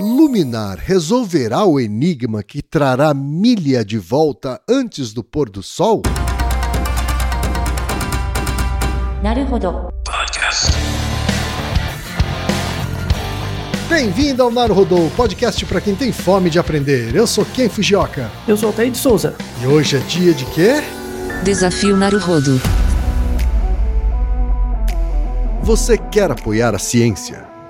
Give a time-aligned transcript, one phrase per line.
[0.00, 6.00] Luminar resolverá o enigma que trará Milha de volta antes do pôr do sol?
[9.22, 9.90] Naruhodo.
[10.02, 10.72] Podcast.
[13.90, 17.14] Bem-vindo ao Naruhodo, podcast para quem tem fome de aprender.
[17.14, 18.30] Eu sou Ken Fujioka.
[18.48, 19.36] Eu sou Altair de Souza.
[19.62, 20.76] E hoje é dia de quê?
[21.44, 22.58] Desafio Naruhodo.
[25.62, 27.49] Você quer apoiar a ciência?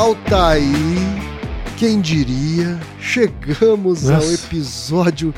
[0.00, 0.64] Altair,
[1.76, 4.46] quem diria, chegamos ao Nossa.
[4.46, 5.34] episódio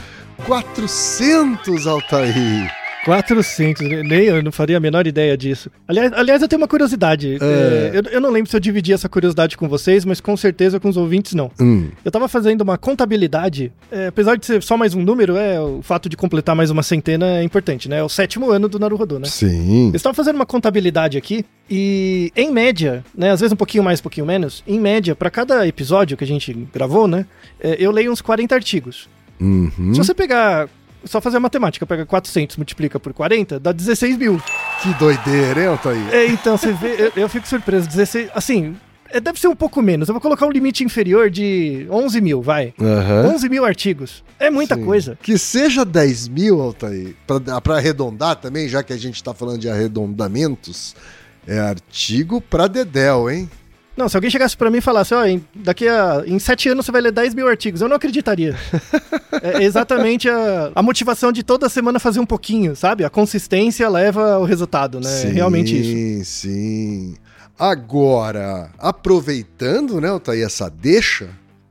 [0.47, 2.82] 400, Altair.
[3.05, 5.71] 400, nem eu não faria a menor ideia disso.
[5.87, 7.39] Aliás, aliás eu tenho uma curiosidade.
[7.41, 7.91] É.
[7.93, 10.79] É, eu, eu não lembro se eu dividi essa curiosidade com vocês, mas com certeza
[10.79, 11.51] com os ouvintes não.
[11.61, 15.61] Hum, Eu tava fazendo uma contabilidade, é, apesar de ser só mais um número, é,
[15.61, 17.99] o fato de completar mais uma centena é importante, né?
[17.99, 19.27] É o sétimo ano do Naruhodô, né?
[19.27, 19.89] sim.
[19.89, 24.01] Eu estava fazendo uma contabilidade aqui e, em média, né, às vezes um pouquinho mais,
[24.01, 27.27] um pouquinho menos, em média, para cada episódio que a gente gravou, né,
[27.61, 29.09] é, eu leio uns 40 artigos.
[29.41, 29.93] Uhum.
[29.93, 30.69] Se você pegar,
[31.05, 34.41] só fazer a matemática, pega 400, multiplica por 40, dá 16 mil.
[34.83, 36.15] Que doideira, hein, Altair?
[36.15, 38.77] É, então, você vê, eu, eu fico surpreso, 16, assim,
[39.11, 42.41] é, deve ser um pouco menos, eu vou colocar um limite inferior de 11 mil,
[42.41, 42.73] vai.
[42.81, 43.35] Aham.
[43.35, 44.25] 11 mil artigos.
[44.39, 44.85] É muita Sim.
[44.85, 45.19] coisa.
[45.23, 47.15] Que seja 10 mil, Altair,
[47.63, 50.97] pra arredondar também, já que a gente tá falando de arredondamentos,
[51.47, 53.51] é artigo pra Dedel, hein?
[53.97, 56.23] Não, se alguém chegasse pra mim e falasse, ó, em- daqui a.
[56.27, 58.57] Em sete anos você vai ler 10 mil artigos, eu não acreditaria.
[59.43, 63.05] é exatamente a, a motivação de toda semana fazer um pouquinho, sabe?
[63.05, 65.23] A consistência leva ao resultado, né?
[65.25, 65.91] É realmente isso.
[65.91, 67.15] Sim, sim.
[67.59, 71.29] Agora, aproveitando, né, Altair, essa deixa,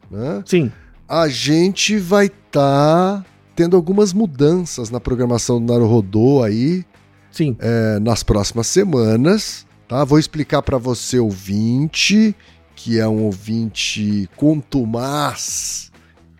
[0.10, 0.44] né?
[0.46, 0.72] Sim.
[1.10, 6.86] a gente vai estar tendo algumas mudanças na programação do Naruhodô aí
[7.32, 7.56] Sim.
[7.60, 10.06] é, nas próximas semanas, tá?
[10.06, 12.34] Vou explicar para você, ouvinte,
[12.78, 15.92] que é um ouvinte contumaz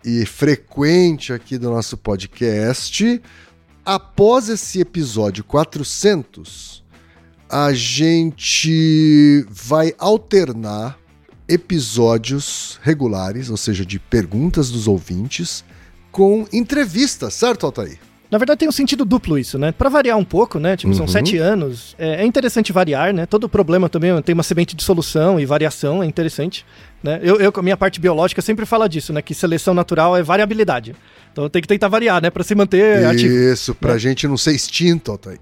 [0.02, 3.20] e frequente aqui do nosso podcast.
[3.84, 6.82] Após esse episódio 400,
[7.46, 10.98] a gente vai alternar
[11.46, 15.62] episódios regulares, ou seja, de perguntas dos ouvintes,
[16.10, 18.11] com entrevistas, certo, Altair?
[18.32, 19.72] Na verdade tem um sentido duplo isso, né?
[19.72, 20.74] Pra variar um pouco, né?
[20.74, 21.08] Tipo, são Uhum.
[21.12, 21.94] sete anos.
[21.98, 23.26] É, é interessante variar, né?
[23.26, 26.64] Todo problema também tem uma semente de solução e variação, é interessante.
[27.02, 27.18] Né?
[27.22, 29.20] Eu, eu, a minha parte biológica, sempre falo disso, né?
[29.20, 30.94] Que seleção natural é variabilidade.
[31.32, 32.30] Então tem que tentar variar, né?
[32.30, 33.34] Pra se manter ativo.
[33.34, 35.40] Isso, pra gente não ser extinto, Altair.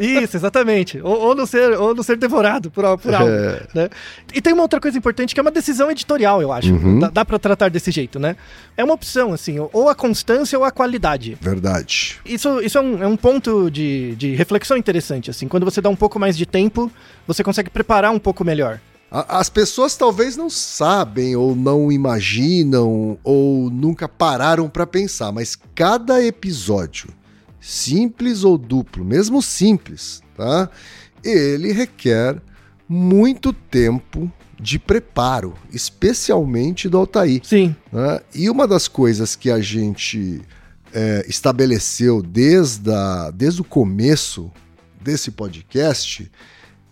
[0.00, 1.00] Isso, exatamente.
[1.02, 3.28] Ou, ou não ser, ou não ser devorado por, por algo.
[3.28, 3.62] É.
[3.74, 3.88] Né?
[4.32, 6.72] E tem uma outra coisa importante que é uma decisão editorial, eu acho.
[6.72, 7.00] Uhum.
[7.00, 8.36] Dá, dá para tratar desse jeito, né?
[8.76, 11.36] É uma opção, assim, ou a constância ou a qualidade.
[11.40, 12.18] Verdade.
[12.24, 15.48] Isso, isso é, um, é um ponto de, de reflexão interessante, assim.
[15.48, 16.90] Quando você dá um pouco mais de tempo,
[17.26, 18.80] você consegue preparar um pouco melhor.
[19.10, 26.24] As pessoas talvez não sabem ou não imaginam ou nunca pararam para pensar, mas cada
[26.24, 27.08] episódio,
[27.60, 30.70] simples ou duplo, mesmo simples, tá?
[31.24, 32.40] Ele requer
[32.88, 37.40] muito tempo de preparo, especialmente do Altair.
[37.42, 37.74] Sim.
[37.92, 38.20] né?
[38.34, 40.40] E uma das coisas que a gente
[40.92, 44.50] é, estabeleceu desde, a- desde o começo
[45.00, 46.30] desse podcast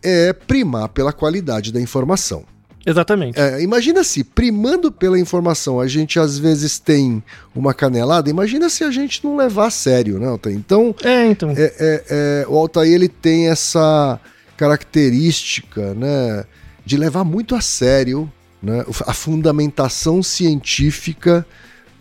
[0.03, 2.45] é primar pela qualidade da informação.
[2.87, 3.39] Exatamente.
[3.39, 7.23] É, imagina se, primando pela informação, a gente às vezes tem
[7.55, 10.57] uma canelada, imagina se a gente não levar a sério, né, Altair?
[10.57, 11.51] Então, É, então.
[11.51, 14.19] é, é, é, o Altair ele tem essa
[14.57, 16.45] característica né,
[16.85, 18.31] de levar muito a sério
[18.63, 21.47] né, a fundamentação científica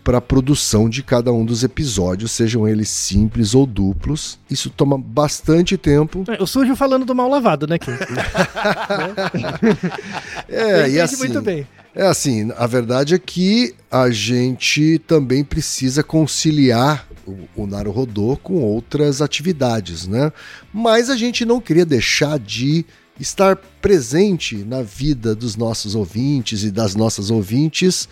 [0.07, 4.39] para a produção de cada um dos episódios, sejam eles simples ou duplos.
[4.50, 6.24] Isso toma bastante tempo.
[6.30, 7.92] É, O sujo falando do mal lavado, né, Kim?
[10.48, 11.68] É, Ele e assim, muito bem.
[11.94, 18.62] É assim, a verdade é que a gente também precisa conciliar o, o Naruhodô com
[18.62, 20.31] outras atividades, né?
[20.74, 22.86] Mas a gente não queria deixar de
[23.19, 28.07] estar presente na vida dos nossos ouvintes e das nossas ouvintes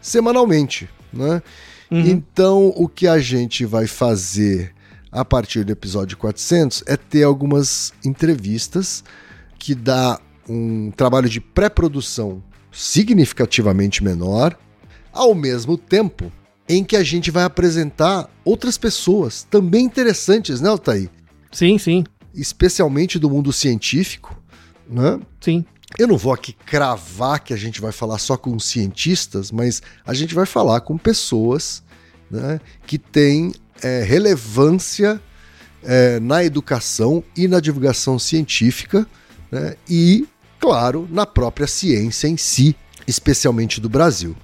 [0.00, 1.42] semanalmente, né?
[1.90, 2.00] Uhum.
[2.00, 4.74] Então, o que a gente vai fazer
[5.10, 9.04] a partir do episódio 400 é ter algumas entrevistas
[9.58, 14.58] que dá um trabalho de pré-produção significativamente menor,
[15.12, 16.32] ao mesmo tempo
[16.68, 21.08] em que a gente vai apresentar outras pessoas também interessantes, né, Altair?
[21.52, 24.36] Sim, sim, Especialmente do mundo científico,
[24.88, 25.20] né?
[25.40, 25.64] sim.
[25.96, 30.12] Eu não vou aqui cravar que a gente vai falar só com cientistas, mas a
[30.12, 31.84] gente vai falar com pessoas
[32.28, 35.20] né, que têm é, relevância
[35.84, 39.06] é, na educação e na divulgação científica
[39.52, 40.26] né, e,
[40.58, 42.74] claro, na própria ciência em si,
[43.06, 44.34] especialmente do Brasil.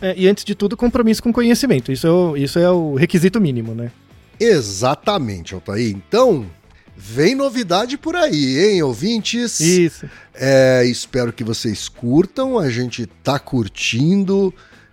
[0.00, 1.92] É, e antes de tudo, compromisso com conhecimento.
[1.92, 3.92] Isso é o, isso é o requisito mínimo, né?
[4.38, 5.88] Exatamente, Altair.
[5.88, 6.46] Então,
[6.96, 9.60] vem novidade por aí, hein, ouvintes?
[9.60, 10.08] Isso.
[10.34, 12.58] É, espero que vocês curtam.
[12.58, 14.52] A gente tá curtindo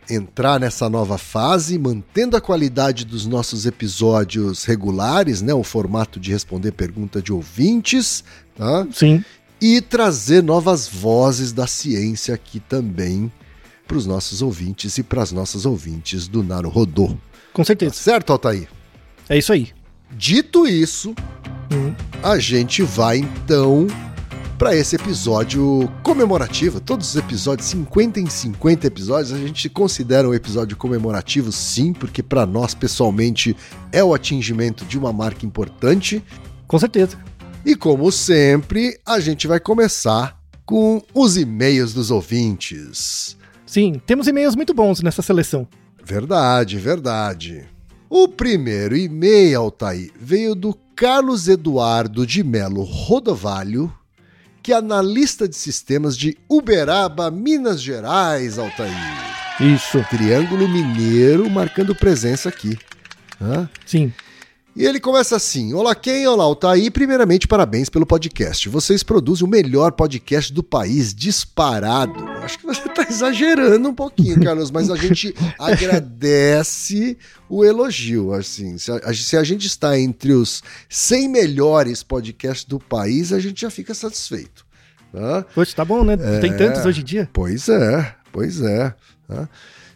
[0.09, 5.53] entrar nessa nova fase, mantendo a qualidade dos nossos episódios regulares, né?
[5.53, 8.23] O formato de responder pergunta de ouvintes,
[8.55, 8.85] tá?
[8.91, 9.23] Sim.
[9.61, 13.31] E trazer novas vozes da ciência aqui também
[13.87, 17.17] para os nossos ouvintes e para as nossas ouvintes do Naruhodô.
[17.53, 17.93] Com Tá certeza.
[17.93, 18.67] certo, Altair?
[19.29, 19.69] É isso aí.
[20.11, 21.15] Dito isso.
[22.21, 23.87] A gente vai então
[24.57, 26.79] para esse episódio comemorativo.
[26.79, 32.23] Todos os episódios, 50 em 50 episódios, a gente considera um episódio comemorativo, sim, porque
[32.23, 33.55] para nós pessoalmente
[33.91, 36.23] é o atingimento de uma marca importante.
[36.67, 37.17] Com certeza.
[37.65, 43.37] E como sempre, a gente vai começar com os e-mails dos ouvintes.
[43.65, 45.67] Sim, temos e-mails muito bons nessa seleção.
[46.03, 47.72] Verdade, verdade.
[48.15, 53.91] O primeiro e-mail, Altair, veio do Carlos Eduardo de Melo Rodovalho,
[54.61, 58.93] que é analista de sistemas de Uberaba, Minas Gerais, Altair.
[59.59, 60.05] Isso.
[60.11, 62.77] Triângulo Mineiro marcando presença aqui.
[63.41, 63.67] Hã?
[63.83, 64.13] Sim.
[64.75, 66.27] E ele começa assim: Olá, quem?
[66.27, 66.91] Olá, Altair.
[66.91, 68.67] Primeiramente, parabéns pelo podcast.
[68.69, 72.27] Vocês produzem o melhor podcast do país, disparado.
[72.41, 77.15] Acho que você está exagerando um pouquinho, Carlos, mas a gente agradece
[77.47, 78.33] o elogio.
[78.33, 83.39] Assim, se a, se a gente está entre os 100 melhores podcasts do país, a
[83.39, 84.65] gente já fica satisfeito.
[85.11, 85.45] Tá?
[85.53, 86.17] Poxa, tá bom, né?
[86.41, 87.29] Tem tantos hoje em dia.
[87.31, 88.95] Pois é, pois é.
[89.33, 89.49] Tá?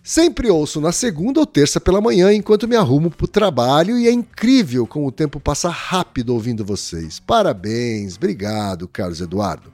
[0.03, 4.11] Sempre ouço na segunda ou terça pela manhã enquanto me arrumo pro trabalho e é
[4.11, 7.19] incrível como o tempo passa rápido ouvindo vocês.
[7.19, 9.71] Parabéns, obrigado, Carlos Eduardo.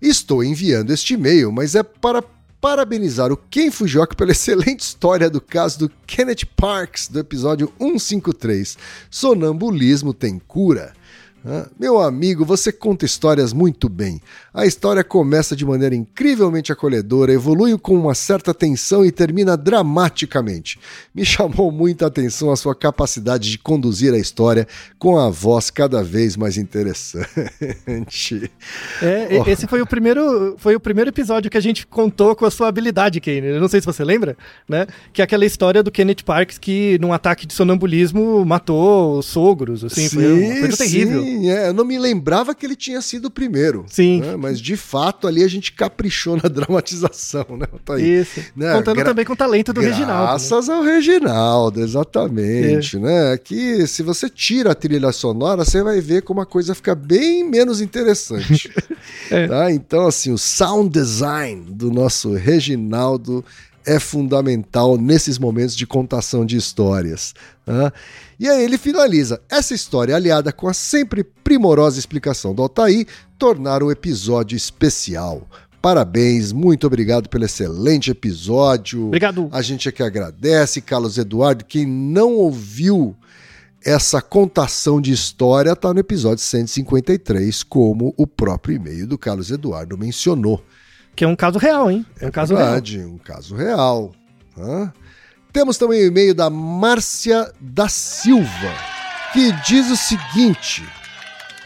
[0.00, 2.22] Estou enviando este e-mail, mas é para
[2.60, 8.76] parabenizar o Ken Fujioka pela excelente história do caso do Kenneth Parks do episódio 153.
[9.10, 10.92] Sonambulismo tem cura.
[11.78, 14.20] Meu amigo, você conta histórias muito bem.
[14.52, 20.78] A história começa de maneira incrivelmente acolhedora, evolui com uma certa tensão e termina dramaticamente.
[21.14, 24.66] Me chamou muita atenção a sua capacidade de conduzir a história
[24.98, 28.50] com a voz cada vez mais interessante.
[29.00, 32.44] É, e- esse foi o primeiro, foi o primeiro episódio que a gente contou com
[32.44, 33.46] a sua habilidade, Kane.
[33.46, 34.36] Eu não sei se você lembra,
[34.68, 34.86] né?
[35.12, 39.84] Que é aquela história do Kenneth Parks que, num ataque de sonambulismo, matou os sogros,
[39.84, 41.29] assim, foi uma coisa terrível.
[41.38, 43.84] Sim, é, eu não me lembrava que ele tinha sido o primeiro.
[43.88, 44.20] Sim.
[44.20, 44.36] né?
[44.36, 47.66] Mas de fato ali a gente caprichou na dramatização, né?
[47.84, 48.20] Tá aí.
[48.20, 48.40] Isso.
[48.56, 50.12] Né, Contando gra- também com o talento do Reginaldo.
[50.12, 50.28] né?
[50.28, 53.00] Graças ao Reginaldo, exatamente, É.
[53.00, 53.38] né?
[53.38, 57.44] Que se você tira a trilha sonora, você vai ver como a coisa fica bem
[57.48, 58.70] menos interessante.
[59.30, 59.46] É.
[59.46, 59.70] tá?
[59.70, 63.44] Então, assim, o sound design do nosso Reginaldo
[63.86, 67.34] é fundamental nesses momentos de contação de histórias.
[67.64, 67.92] tá?
[68.40, 69.38] E aí ele finaliza.
[69.50, 73.06] Essa história, aliada com a sempre primorosa explicação do Altair,
[73.38, 75.46] tornaram o episódio especial.
[75.82, 79.08] Parabéns, muito obrigado pelo excelente episódio.
[79.08, 79.50] Obrigado.
[79.52, 81.66] A gente é que agradece, Carlos Eduardo.
[81.66, 83.14] Quem não ouviu
[83.84, 89.98] essa contação de história está no episódio 153, como o próprio e-mail do Carlos Eduardo
[89.98, 90.64] mencionou.
[91.14, 92.06] Que é um caso real, hein?
[92.18, 92.66] É um caso real.
[92.66, 94.12] Verdade, um caso real.
[94.56, 94.90] Hã?
[95.52, 98.72] Temos também o e-mail da Márcia da Silva,
[99.32, 100.84] que diz o seguinte: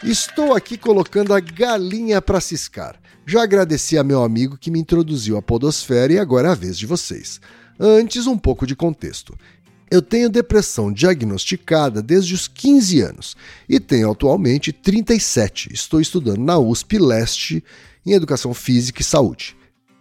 [0.03, 2.99] Estou aqui colocando a galinha para ciscar.
[3.27, 6.77] Já agradeci a meu amigo que me introduziu à Podosfera e agora é a vez
[6.77, 7.39] de vocês.
[7.79, 9.37] Antes, um pouco de contexto.
[9.89, 13.37] Eu tenho depressão diagnosticada desde os 15 anos
[13.69, 15.71] e tenho atualmente 37.
[15.71, 17.63] Estou estudando na USP Leste
[18.03, 19.55] em Educação Física e Saúde.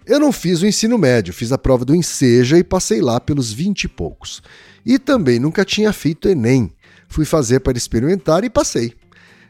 [0.06, 3.50] Eu não fiz o ensino médio, fiz a prova do Enseja e passei lá pelos
[3.50, 4.42] 20 e poucos.
[4.84, 6.70] E também nunca tinha feito Enem.
[7.08, 8.92] Fui fazer para experimentar e passei.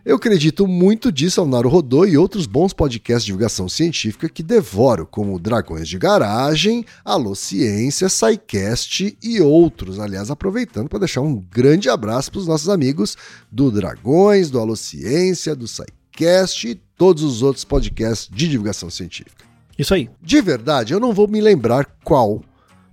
[0.05, 5.07] Eu acredito muito disso ao Rodô e outros bons podcasts de divulgação científica que devoro,
[5.07, 9.99] como Dragões de Garagem, Alô Ciência, SciCast e outros.
[9.99, 13.17] Aliás, aproveitando para deixar um grande abraço para os nossos amigos
[13.51, 19.54] do Dragões, do Alô Ciência, do SciCast e todos os outros podcasts de divulgação científica.
[19.79, 20.09] Isso aí.
[20.23, 22.43] De verdade, eu não vou me lembrar qual,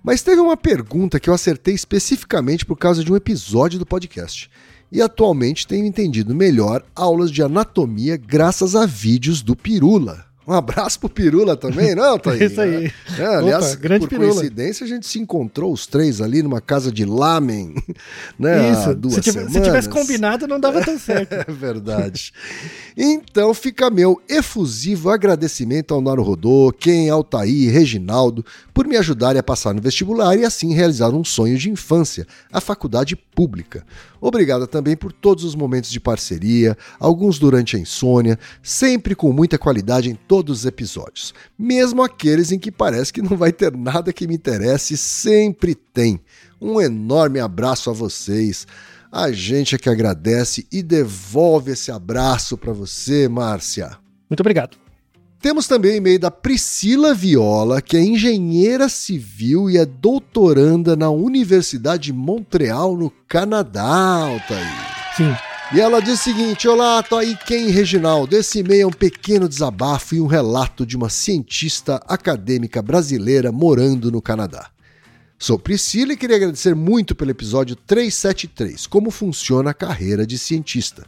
[0.02, 4.50] mas teve uma pergunta que eu acertei especificamente por causa de um episódio do podcast.
[4.90, 10.31] E atualmente tenho entendido melhor aulas de anatomia graças a vídeos do Pirula.
[10.46, 12.44] Um abraço pro Pirula também, não, Thaí?
[12.44, 12.92] Isso aí.
[13.18, 14.34] É, aliás, Opa, grande por Pirula.
[14.34, 17.74] coincidência, a gente se encontrou os três ali numa casa de lamen,
[18.38, 18.72] né?
[18.72, 18.94] Isso.
[18.94, 21.32] duas Se, tive- se tivesse combinado, não dava tão certo.
[21.46, 22.32] É verdade.
[22.96, 28.44] Então fica meu efusivo agradecimento ao Naro Rodô, Ken, Altair e Reginaldo
[28.74, 32.60] por me ajudarem a passar no vestibular e assim realizar um sonho de infância, a
[32.60, 33.84] faculdade pública.
[34.22, 39.58] Obrigado também por todos os momentos de parceria, alguns durante a insônia, sempre com muita
[39.58, 41.34] qualidade em todos os episódios.
[41.58, 46.20] Mesmo aqueles em que parece que não vai ter nada que me interesse, sempre tem.
[46.60, 48.64] Um enorme abraço a vocês.
[49.10, 53.98] A gente é que agradece e devolve esse abraço para você, Márcia.
[54.30, 54.78] Muito obrigado.
[55.42, 61.10] Temos também o e-mail da Priscila Viola, que é engenheira civil e é doutoranda na
[61.10, 64.64] Universidade de Montreal, no Canadá, Altair.
[65.16, 65.34] Sim.
[65.74, 68.36] E ela diz o seguinte: Olá, tô aí quem, Reginaldo?
[68.36, 74.12] Esse e-mail é um pequeno desabafo e um relato de uma cientista acadêmica brasileira morando
[74.12, 74.70] no Canadá.
[75.40, 81.04] Sou Priscila e queria agradecer muito pelo episódio 373, como funciona a carreira de cientista.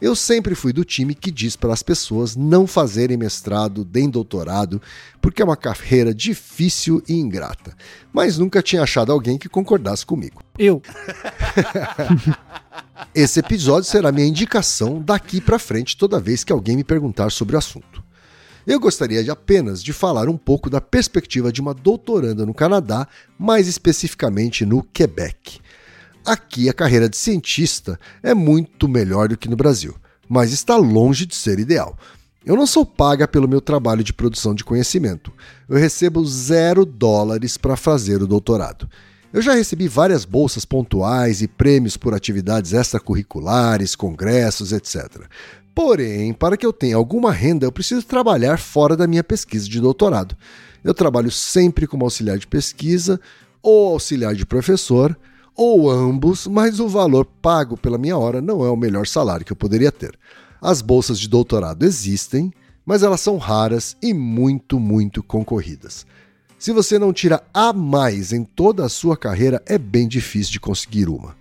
[0.00, 4.80] Eu sempre fui do time que diz para as pessoas não fazerem mestrado nem doutorado,
[5.20, 7.76] porque é uma carreira difícil e ingrata.
[8.12, 10.42] Mas nunca tinha achado alguém que concordasse comigo.
[10.58, 10.80] Eu.
[13.14, 17.56] Esse episódio será minha indicação daqui para frente toda vez que alguém me perguntar sobre
[17.56, 18.02] o assunto.
[18.66, 23.08] Eu gostaria de apenas de falar um pouco da perspectiva de uma doutoranda no Canadá,
[23.38, 25.58] mais especificamente no Quebec.
[26.24, 29.94] Aqui a carreira de cientista é muito melhor do que no Brasil,
[30.28, 31.96] mas está longe de ser ideal.
[32.44, 35.32] Eu não sou paga pelo meu trabalho de produção de conhecimento.
[35.68, 38.88] Eu recebo zero dólares para fazer o doutorado.
[39.32, 45.26] Eu já recebi várias bolsas pontuais e prêmios por atividades extracurriculares, congressos, etc.
[45.74, 49.80] Porém, para que eu tenha alguma renda, eu preciso trabalhar fora da minha pesquisa de
[49.80, 50.34] doutorado.
[50.82, 53.20] Eu trabalho sempre como auxiliar de pesquisa,
[53.62, 55.16] ou auxiliar de professor,
[55.58, 59.50] ou ambos, mas o valor pago pela minha hora não é o melhor salário que
[59.50, 60.16] eu poderia ter.
[60.62, 62.52] As bolsas de doutorado existem,
[62.86, 66.06] mas elas são raras e muito, muito concorridas.
[66.60, 70.60] Se você não tira a mais em toda a sua carreira, é bem difícil de
[70.60, 71.36] conseguir uma.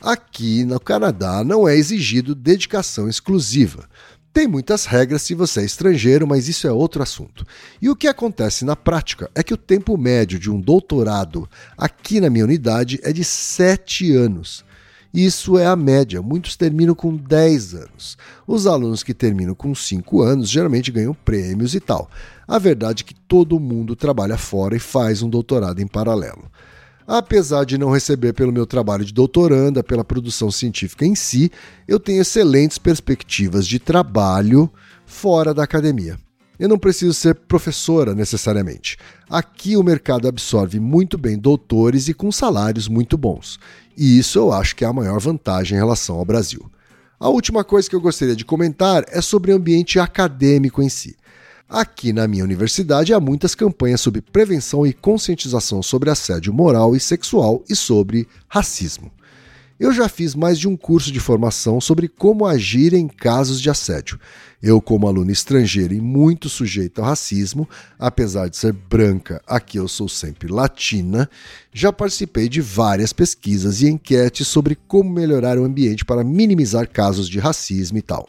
[0.00, 3.88] Aqui no Canadá não é exigido dedicação exclusiva.
[4.32, 7.46] Tem muitas regras se você é estrangeiro, mas isso é outro assunto.
[7.82, 11.46] E o que acontece na prática é que o tempo médio de um doutorado
[11.76, 14.64] aqui na minha unidade é de 7 anos.
[15.12, 18.16] Isso é a média, muitos terminam com 10 anos.
[18.46, 22.10] Os alunos que terminam com 5 anos geralmente ganham prêmios e tal.
[22.48, 26.50] A verdade é que todo mundo trabalha fora e faz um doutorado em paralelo.
[27.14, 31.52] Apesar de não receber pelo meu trabalho de doutoranda, pela produção científica em si,
[31.86, 34.72] eu tenho excelentes perspectivas de trabalho
[35.04, 36.18] fora da academia.
[36.58, 38.96] Eu não preciso ser professora necessariamente.
[39.28, 43.60] Aqui o mercado absorve muito bem doutores e com salários muito bons.
[43.94, 46.64] E isso eu acho que é a maior vantagem em relação ao Brasil.
[47.20, 51.14] A última coisa que eu gostaria de comentar é sobre o ambiente acadêmico em si.
[51.72, 57.00] Aqui na minha universidade há muitas campanhas sobre prevenção e conscientização sobre assédio moral e
[57.00, 59.10] sexual e sobre racismo.
[59.80, 63.70] Eu já fiz mais de um curso de formação sobre como agir em casos de
[63.70, 64.20] assédio.
[64.62, 67.66] Eu, como aluna estrangeira e muito sujeita ao racismo,
[67.98, 71.28] apesar de ser branca, aqui eu sou sempre latina,
[71.72, 77.30] já participei de várias pesquisas e enquetes sobre como melhorar o ambiente para minimizar casos
[77.30, 78.28] de racismo e tal.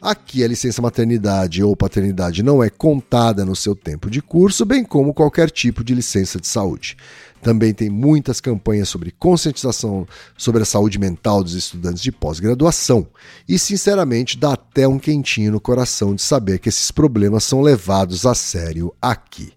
[0.00, 4.82] Aqui a licença maternidade ou paternidade não é contada no seu tempo de curso, bem
[4.82, 6.96] como qualquer tipo de licença de saúde.
[7.42, 13.06] Também tem muitas campanhas sobre conscientização sobre a saúde mental dos estudantes de pós-graduação.
[13.46, 18.24] E, sinceramente, dá até um quentinho no coração de saber que esses problemas são levados
[18.24, 19.52] a sério aqui.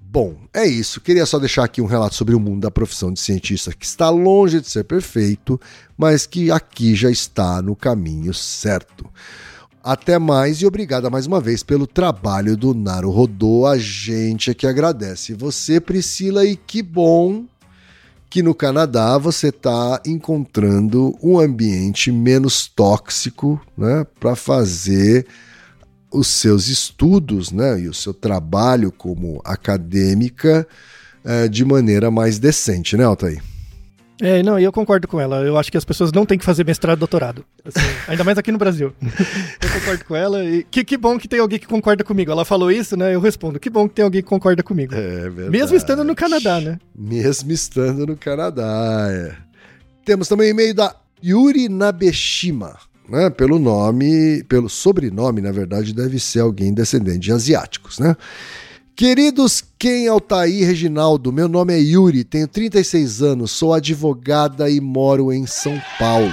[0.00, 1.00] Bom, é isso.
[1.00, 4.10] Queria só deixar aqui um relato sobre o mundo da profissão de cientista que está
[4.10, 5.58] longe de ser perfeito,
[5.96, 9.08] mas que aqui já está no caminho certo.
[9.84, 13.66] Até mais e obrigada mais uma vez pelo trabalho do Naru Rodô.
[13.66, 17.44] A gente é que agradece você, Priscila, e que bom
[18.30, 25.26] que no Canadá você está encontrando um ambiente menos tóxico né, para fazer
[26.12, 30.66] os seus estudos né, e o seu trabalho como acadêmica
[31.24, 33.51] é, de maneira mais decente, né, Altair?
[34.22, 35.42] É, não, e eu concordo com ela.
[35.42, 37.44] Eu acho que as pessoas não têm que fazer mestrado e doutorado.
[37.64, 38.92] Assim, ainda mais aqui no Brasil.
[39.02, 40.44] eu concordo com ela.
[40.44, 42.30] E que, que bom que tem alguém que concorda comigo.
[42.30, 43.12] Ela falou isso, né?
[43.12, 43.58] Eu respondo.
[43.58, 44.94] Que bom que tem alguém que concorda comigo.
[44.94, 45.50] É verdade.
[45.50, 46.78] Mesmo estando no Canadá, né?
[46.94, 49.34] Mesmo estando no Canadá, é.
[50.04, 52.76] Temos também e-mail da Yuri Nabeshima.
[53.08, 58.16] Né, pelo nome, pelo sobrenome, na verdade, deve ser alguém descendente de asiáticos, né?
[58.94, 65.32] Queridos Ken Altair Reginaldo, meu nome é Yuri, tenho 36 anos, sou advogada e moro
[65.32, 66.32] em São Paulo.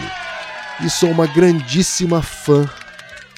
[0.83, 2.69] E sou uma grandíssima fã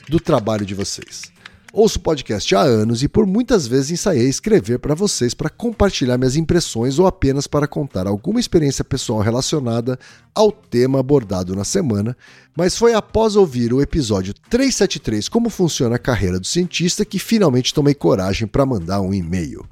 [0.09, 1.31] do trabalho de vocês.
[1.73, 6.35] Ouço podcast há anos e por muitas vezes ensaiei escrever para vocês para compartilhar minhas
[6.35, 9.97] impressões ou apenas para contar alguma experiência pessoal relacionada
[10.35, 12.17] ao tema abordado na semana,
[12.57, 17.73] mas foi após ouvir o episódio 373 Como funciona a carreira do cientista que finalmente
[17.73, 19.65] tomei coragem para mandar um e-mail.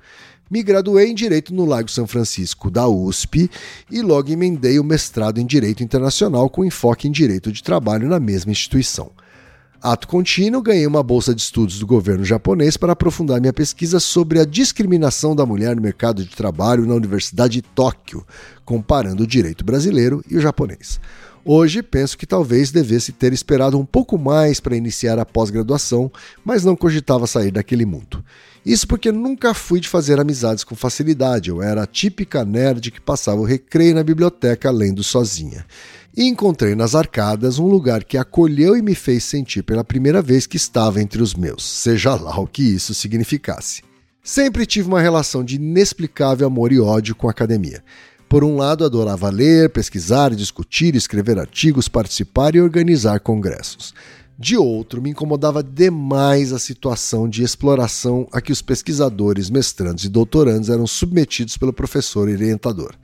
[0.50, 3.52] Me graduei em Direito no Lago São Francisco da USP
[3.92, 8.22] e logo emendei o mestrado em Direito Internacional com enfoque em Direito de Trabalho na
[8.22, 9.12] mesma instituição.
[9.82, 14.38] Ato contínuo, ganhei uma bolsa de estudos do governo japonês para aprofundar minha pesquisa sobre
[14.38, 18.26] a discriminação da mulher no mercado de trabalho na Universidade de Tóquio,
[18.66, 21.00] comparando o direito brasileiro e o japonês.
[21.52, 26.12] Hoje penso que talvez devesse ter esperado um pouco mais para iniciar a pós-graduação,
[26.46, 28.24] mas não cogitava sair daquele mundo.
[28.64, 33.02] Isso porque nunca fui de fazer amizades com facilidade, eu era a típica nerd que
[33.02, 35.66] passava o recreio na biblioteca lendo sozinha
[36.16, 40.46] e encontrei nas arcadas um lugar que acolheu e me fez sentir pela primeira vez
[40.46, 43.82] que estava entre os meus, seja lá o que isso significasse.
[44.22, 47.84] Sempre tive uma relação de inexplicável amor e ódio com a academia.
[48.30, 53.92] Por um lado, adorava ler, pesquisar, discutir, escrever artigos, participar e organizar congressos.
[54.38, 60.10] De outro, me incomodava demais a situação de exploração a que os pesquisadores, mestrandos e
[60.10, 62.96] doutorandos eram submetidos pelo professor orientador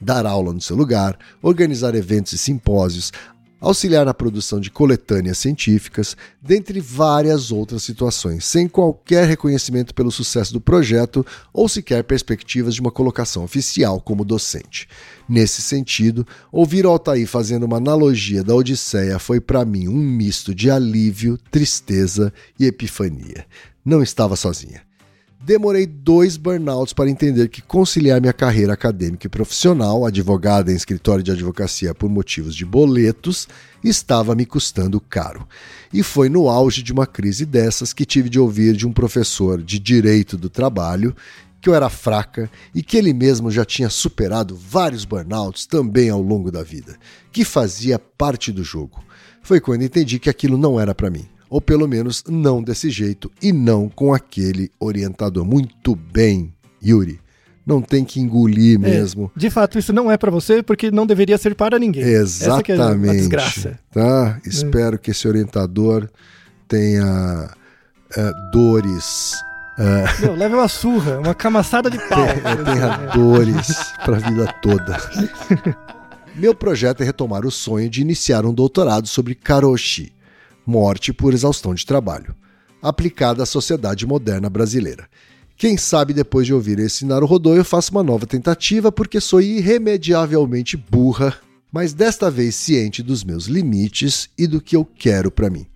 [0.00, 3.10] dar aula no seu lugar, organizar eventos e simpósios,
[3.64, 10.52] auxiliar na produção de coletâneas científicas, dentre várias outras situações, sem qualquer reconhecimento pelo sucesso
[10.52, 14.86] do projeto ou sequer perspectivas de uma colocação oficial como docente.
[15.26, 20.54] Nesse sentido, ouvir o Altair fazendo uma analogia da Odisseia foi para mim um misto
[20.54, 23.46] de alívio, tristeza e epifania.
[23.82, 24.82] Não estava sozinha.
[25.42, 31.22] Demorei dois burnouts para entender que conciliar minha carreira acadêmica e profissional, advogada em escritório
[31.22, 33.46] de advocacia por motivos de boletos,
[33.82, 35.46] estava me custando caro.
[35.92, 39.62] E foi no auge de uma crise dessas que tive de ouvir de um professor
[39.62, 41.14] de direito do trabalho
[41.60, 46.20] que eu era fraca e que ele mesmo já tinha superado vários burnouts também ao
[46.20, 46.96] longo da vida,
[47.32, 49.02] que fazia parte do jogo.
[49.42, 53.30] Foi quando entendi que aquilo não era para mim ou pelo menos não desse jeito
[53.40, 55.44] e não com aquele orientador.
[55.44, 56.52] Muito bem,
[56.84, 57.20] Yuri.
[57.64, 59.30] Não tem que engolir é, mesmo.
[59.36, 62.02] É, de fato, isso não é para você porque não deveria ser para ninguém.
[62.02, 62.72] Exatamente.
[62.72, 63.78] Essa é a desgraça.
[63.92, 64.40] Tá?
[64.44, 66.10] Espero que esse orientador
[66.66, 67.48] tenha
[68.16, 69.34] é, dores
[70.22, 72.26] Meu, leva uma surra, uma camaçada de pau.
[72.26, 74.98] Eu tenho dores pra vida toda.
[76.34, 80.12] Meu projeto é retomar o sonho de iniciar um doutorado sobre karoshi,
[80.66, 82.34] morte por exaustão de trabalho,
[82.82, 85.08] aplicada à sociedade moderna brasileira.
[85.56, 90.76] Quem sabe depois de ouvir esse Naruhodô eu faço uma nova tentativa porque sou irremediavelmente
[90.76, 91.36] burra,
[91.70, 95.66] mas desta vez ciente dos meus limites e do que eu quero pra mim.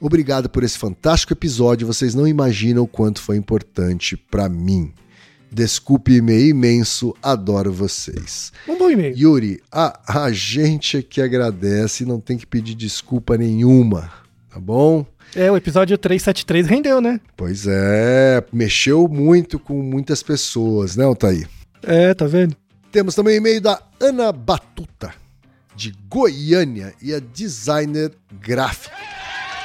[0.00, 4.92] Obrigado por esse fantástico episódio, vocês não imaginam o quanto foi importante pra mim.
[5.50, 8.52] Desculpe e-mail imenso, adoro vocês.
[8.68, 9.16] Um bom e-mail.
[9.16, 14.12] Yuri, a, a gente é que agradece e não tem que pedir desculpa nenhuma,
[14.58, 15.06] tá bom?
[15.36, 17.20] É, o episódio 373 rendeu, né?
[17.36, 21.48] Pois é, mexeu muito com muitas pessoas, né, Altair?
[21.82, 22.56] É, tá vendo?
[22.90, 25.12] Temos também o e-mail da Ana Batuta,
[25.76, 28.96] de Goiânia, e é designer gráfico.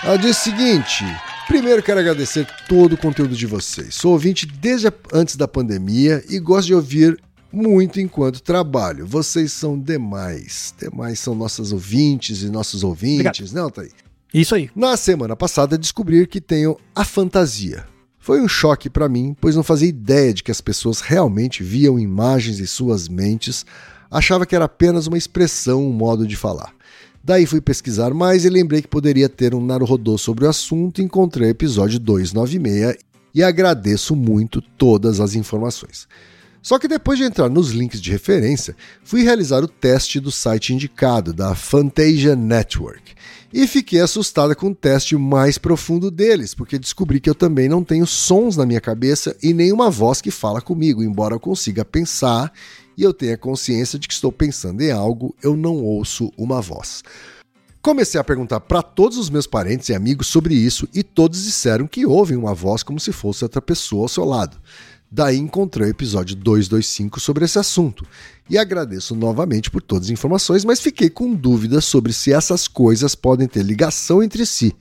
[0.04, 1.04] Ela diz o seguinte:
[1.48, 3.96] primeiro quero agradecer todo o conteúdo de vocês.
[3.96, 7.18] Sou ouvinte desde a- antes da pandemia e gosto de ouvir
[7.52, 9.08] muito enquanto trabalho.
[9.08, 10.76] Vocês são demais.
[10.78, 13.92] Demais são nossas ouvintes e nossos ouvintes, né, Altair?
[14.34, 14.70] Isso aí.
[14.76, 17.86] Na semana passada descobri que tenho a fantasia.
[18.18, 22.00] Foi um choque para mim, pois não fazia ideia de que as pessoas realmente viam
[22.00, 23.66] imagens em suas mentes,
[24.10, 26.74] achava que era apenas uma expressão, um modo de falar.
[27.24, 31.04] Daí fui pesquisar mais e lembrei que poderia ter um Naruhodô sobre o assunto e
[31.04, 32.98] encontrei o episódio 296
[33.36, 36.08] e agradeço muito todas as informações.
[36.64, 38.74] Só que depois de entrar nos links de referência,
[39.04, 43.14] fui realizar o teste do site indicado, da Fantasia Network.
[43.52, 47.84] E fiquei assustada com o teste mais profundo deles, porque descobri que eu também não
[47.84, 52.52] tenho sons na minha cabeça e nenhuma voz que fala comigo, embora eu consiga pensar
[52.98, 57.04] e eu tenha consciência de que estou pensando em algo, eu não ouço uma voz.
[57.82, 61.86] Comecei a perguntar para todos os meus parentes e amigos sobre isso e todos disseram
[61.86, 64.58] que ouvem uma voz como se fosse outra pessoa ao seu lado.
[65.16, 68.04] Daí encontrei o episódio 225 sobre esse assunto.
[68.50, 73.14] E agradeço novamente por todas as informações, mas fiquei com dúvidas sobre se essas coisas
[73.14, 74.76] podem ter ligação entre si.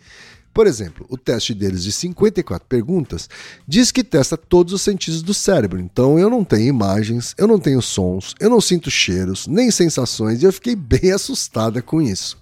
[0.55, 3.29] Por exemplo, o teste deles de 54 perguntas
[3.69, 7.59] diz que testa todos os sentidos do cérebro, então eu não tenho imagens, eu não
[7.59, 12.42] tenho sons, eu não sinto cheiros, nem sensações, e eu fiquei bem assustada com isso.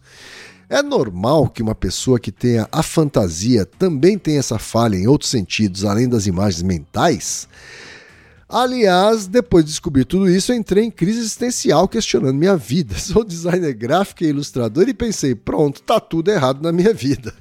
[0.70, 5.28] É normal que uma pessoa que tenha a fantasia também tenha essa falha em outros
[5.28, 7.48] sentidos, além das imagens mentais?
[8.48, 12.94] Aliás, depois de descobrir tudo isso, entrei em crise existencial questionando minha vida.
[12.98, 17.34] Sou designer gráfico e ilustrador e pensei, pronto, tá tudo errado na minha vida.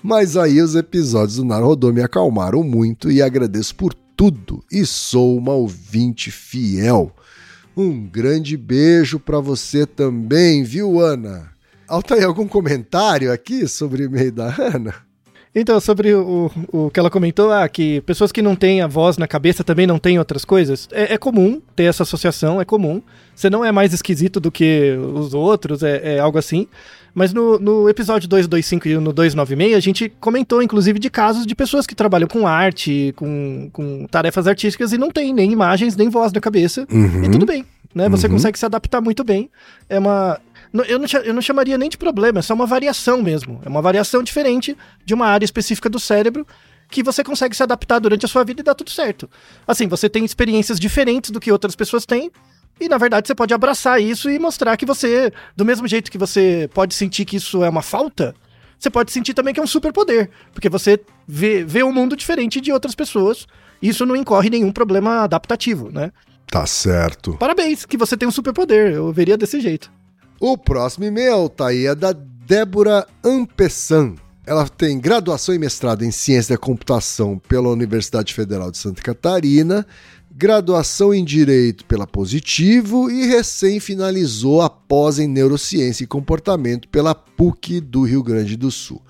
[0.00, 4.62] Mas aí os episódios do Narodô me acalmaram muito e agradeço por tudo.
[4.70, 7.12] E sou uma ouvinte fiel.
[7.76, 11.57] Um grande beijo pra você também, viu, Ana?
[11.88, 14.94] Altair, algum comentário aqui sobre o e-mail da Ana?
[15.54, 19.16] Então, sobre o, o que ela comentou, ah, que pessoas que não têm a voz
[19.16, 23.02] na cabeça também não têm outras coisas, é, é comum ter essa associação, é comum.
[23.34, 26.68] Você não é mais esquisito do que os outros, é, é algo assim.
[27.14, 31.54] Mas no, no episódio 225 e no 296, a gente comentou, inclusive, de casos de
[31.54, 36.08] pessoas que trabalham com arte, com, com tarefas artísticas e não tem nem imagens, nem
[36.08, 36.86] voz na cabeça.
[36.92, 37.24] Uhum.
[37.24, 38.08] E tudo bem, né?
[38.08, 39.50] Você consegue se adaptar muito bem.
[39.88, 40.38] É uma.
[40.84, 43.60] Eu não, eu não chamaria nem de problema, é só uma variação mesmo.
[43.64, 46.46] É uma variação diferente de uma área específica do cérebro
[46.90, 49.28] que você consegue se adaptar durante a sua vida e dá tudo certo.
[49.66, 52.30] Assim, você tem experiências diferentes do que outras pessoas têm.
[52.80, 56.18] E na verdade você pode abraçar isso e mostrar que você, do mesmo jeito que
[56.18, 58.34] você pode sentir que isso é uma falta,
[58.78, 60.30] você pode sentir também que é um superpoder.
[60.52, 63.46] Porque você vê, vê um mundo diferente de outras pessoas.
[63.82, 66.12] E isso não incorre nenhum problema adaptativo, né?
[66.50, 67.36] Tá certo.
[67.36, 68.92] Parabéns, que você tem um superpoder.
[68.94, 69.90] Eu veria desse jeito.
[70.40, 74.14] O próximo e-mail tá aí é da Débora Ampessan.
[74.46, 79.84] Ela tem graduação e mestrado em Ciência da Computação pela Universidade Federal de Santa Catarina,
[80.30, 87.16] graduação em Direito pela Positivo e recém finalizou a pós em Neurociência e Comportamento pela
[87.16, 89.02] PUC do Rio Grande do Sul.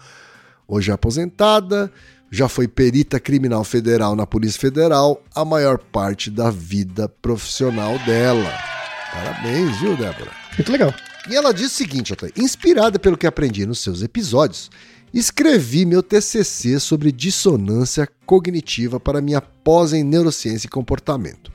[0.67, 1.93] Hoje é aposentada,
[2.31, 8.51] já foi perita criminal federal na Polícia Federal a maior parte da vida profissional dela.
[9.13, 10.31] Parabéns, viu, Débora?
[10.57, 10.95] Muito legal.
[11.31, 14.71] E ela diz o seguinte, inspirada pelo que aprendi nos seus episódios,
[15.13, 21.53] escrevi meu TCC sobre dissonância cognitiva para minha pós em neurociência e comportamento.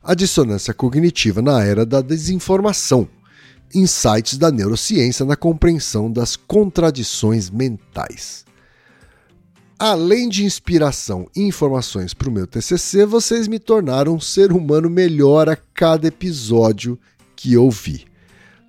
[0.00, 3.08] A dissonância cognitiva na era da desinformação,
[3.74, 8.44] insights da neurociência na compreensão das contradições mentais.
[9.76, 14.88] Além de inspiração e informações para o meu TCC, vocês me tornaram um ser humano
[14.88, 16.96] melhor a cada episódio
[17.34, 18.06] que ouvi.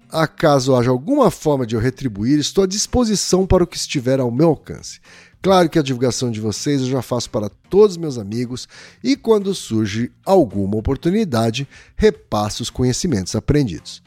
[0.09, 4.31] Acaso haja alguma forma de eu retribuir, estou à disposição para o que estiver ao
[4.31, 4.99] meu alcance.
[5.41, 8.67] Claro que a divulgação de vocês eu já faço para todos os meus amigos
[9.03, 14.01] e quando surge alguma oportunidade, repasso os conhecimentos aprendidos.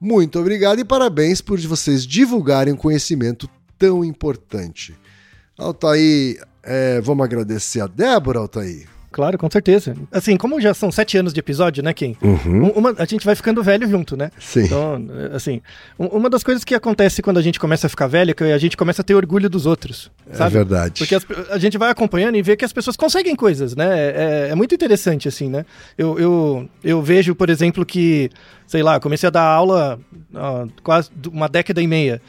[0.00, 4.94] Muito obrigado e parabéns por vocês divulgarem um conhecimento tão importante.
[5.58, 8.93] Altair, é, vamos agradecer a Débora, Altair.
[9.14, 9.94] Claro, com certeza.
[10.10, 12.16] Assim, como já são sete anos de episódio, né, Kim?
[12.20, 12.64] Uhum.
[12.64, 14.32] Um- Uma, a gente vai ficando velho junto, né?
[14.40, 14.64] Sim.
[14.64, 15.62] Então, assim,
[15.96, 18.42] um- uma das coisas que acontece quando a gente começa a ficar velho é que
[18.42, 20.54] a gente começa a ter orgulho dos outros, É sabe?
[20.54, 20.98] verdade.
[20.98, 23.86] Porque as- a gente vai acompanhando e vê que as pessoas conseguem coisas, né?
[23.96, 25.64] É, é muito interessante, assim, né?
[25.96, 28.28] Eu, eu, eu vejo, por exemplo, que,
[28.66, 30.00] sei lá, comecei a dar aula
[30.34, 32.20] há quase uma década e meia.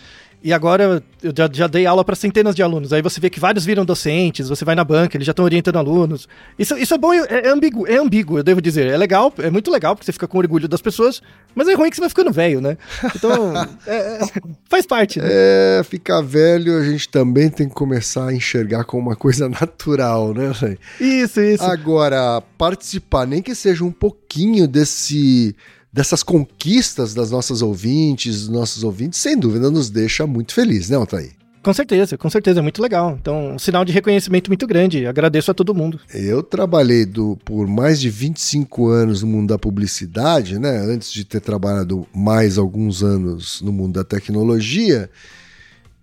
[0.46, 2.94] E agora eu já, já dei aula para centenas de alunos.
[2.94, 5.78] Aí você vê que vários viram docentes, você vai na banca, eles já estão orientando
[5.78, 6.30] alunos.
[6.60, 8.86] Isso, isso é bom, é, é ambíguo, é ambíguo, eu devo dizer.
[8.86, 11.20] É legal, é muito legal, porque você fica com orgulho das pessoas,
[11.56, 12.78] mas é ruim que você vai ficando velho, né?
[13.16, 13.54] Então,
[13.88, 15.28] é- é- faz parte, né?
[15.32, 20.32] É, ficar velho a gente também tem que começar a enxergar como uma coisa natural,
[20.32, 20.52] né?
[21.00, 21.64] Isso, isso.
[21.64, 25.56] Agora, participar, nem que seja um pouquinho desse
[25.96, 30.98] dessas conquistas das nossas ouvintes, dos nossos ouvintes, sem dúvida nos deixa muito feliz, né,
[30.98, 31.32] Altair?
[31.64, 33.18] Com certeza, com certeza, é muito legal.
[33.20, 35.08] Então, um sinal de reconhecimento muito grande.
[35.08, 35.98] Agradeço a todo mundo.
[36.14, 40.78] Eu trabalhei do- por mais de 25 anos no mundo da publicidade, né?
[40.80, 45.10] Antes de ter trabalhado mais alguns anos no mundo da tecnologia.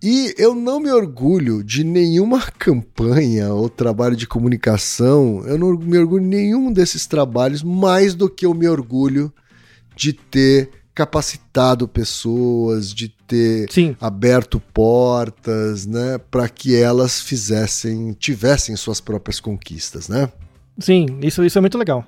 [0.03, 5.45] E eu não me orgulho de nenhuma campanha ou trabalho de comunicação.
[5.47, 9.31] Eu não me orgulho de nenhum desses trabalhos mais do que eu me orgulho
[9.95, 18.77] de ter capacitado pessoas, de ter Sim, aberto portas, né, para que elas fizessem, tivessem
[18.77, 20.31] suas próprias conquistas, né?
[20.79, 22.05] sim, isso, isso é muito legal.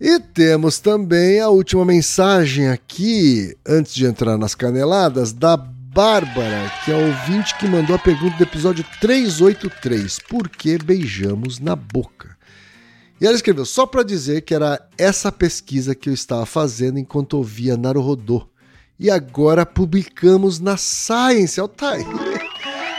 [0.00, 6.92] E temos também a última mensagem aqui, antes de entrar nas caneladas, da Bárbara, que
[6.92, 12.37] é a ouvinte que mandou a pergunta do episódio 383: Por que beijamos na boca?
[13.20, 17.34] E ela escreveu só para dizer que era essa pesquisa que eu estava fazendo enquanto
[17.34, 18.48] ouvia Naruhodô.
[18.98, 22.27] E agora publicamos na Science, Altair.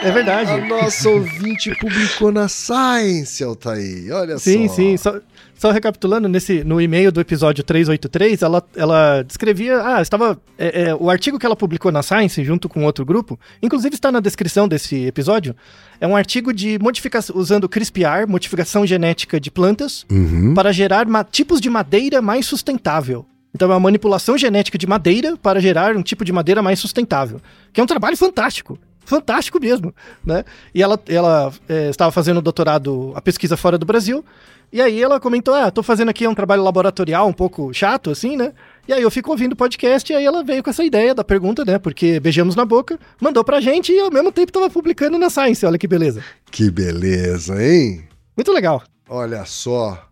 [0.01, 0.51] É verdade.
[0.51, 4.13] A nossa ouvinte publicou na Science, Altair.
[4.13, 4.73] Olha Sim, só.
[4.75, 4.97] sim.
[4.97, 5.19] Só,
[5.55, 9.81] só recapitulando, nesse, no e-mail do episódio 383, ela, ela descrevia.
[9.83, 10.39] Ah, estava.
[10.57, 14.09] é, é, o artigo que ela publicou na Science, junto com outro grupo, inclusive está
[14.09, 15.53] na descrição desse episódio,
[15.99, 20.53] é um artigo de modificação usando CRISPR, modificação genética de plantas, Uhum.
[20.53, 23.25] para gerar tipos de madeira mais sustentável.
[23.53, 27.41] Então é uma manipulação genética de madeira para gerar um tipo de madeira mais sustentável.
[27.73, 28.77] Que é um trabalho fantástico.
[29.09, 29.91] Fantástico mesmo,
[30.23, 30.45] né?
[30.71, 34.23] E ela, ela é, estava fazendo doutorado, a pesquisa fora do Brasil,
[34.71, 38.37] e aí ela comentou, ah, tô fazendo aqui um trabalho laboratorial um pouco chato, assim,
[38.37, 38.53] né?
[38.87, 41.23] E aí eu fico ouvindo o podcast, e aí ela veio com essa ideia da
[41.23, 41.79] pergunta, né?
[41.79, 45.65] Porque beijamos na boca, mandou pra gente, e ao mesmo tempo tava publicando na Science,
[45.65, 46.23] olha que beleza.
[46.51, 48.07] Que beleza, hein?
[48.37, 48.83] Muito legal.
[49.09, 50.05] Olha só.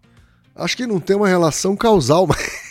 [0.55, 2.66] Acho que não tem uma relação causal, mas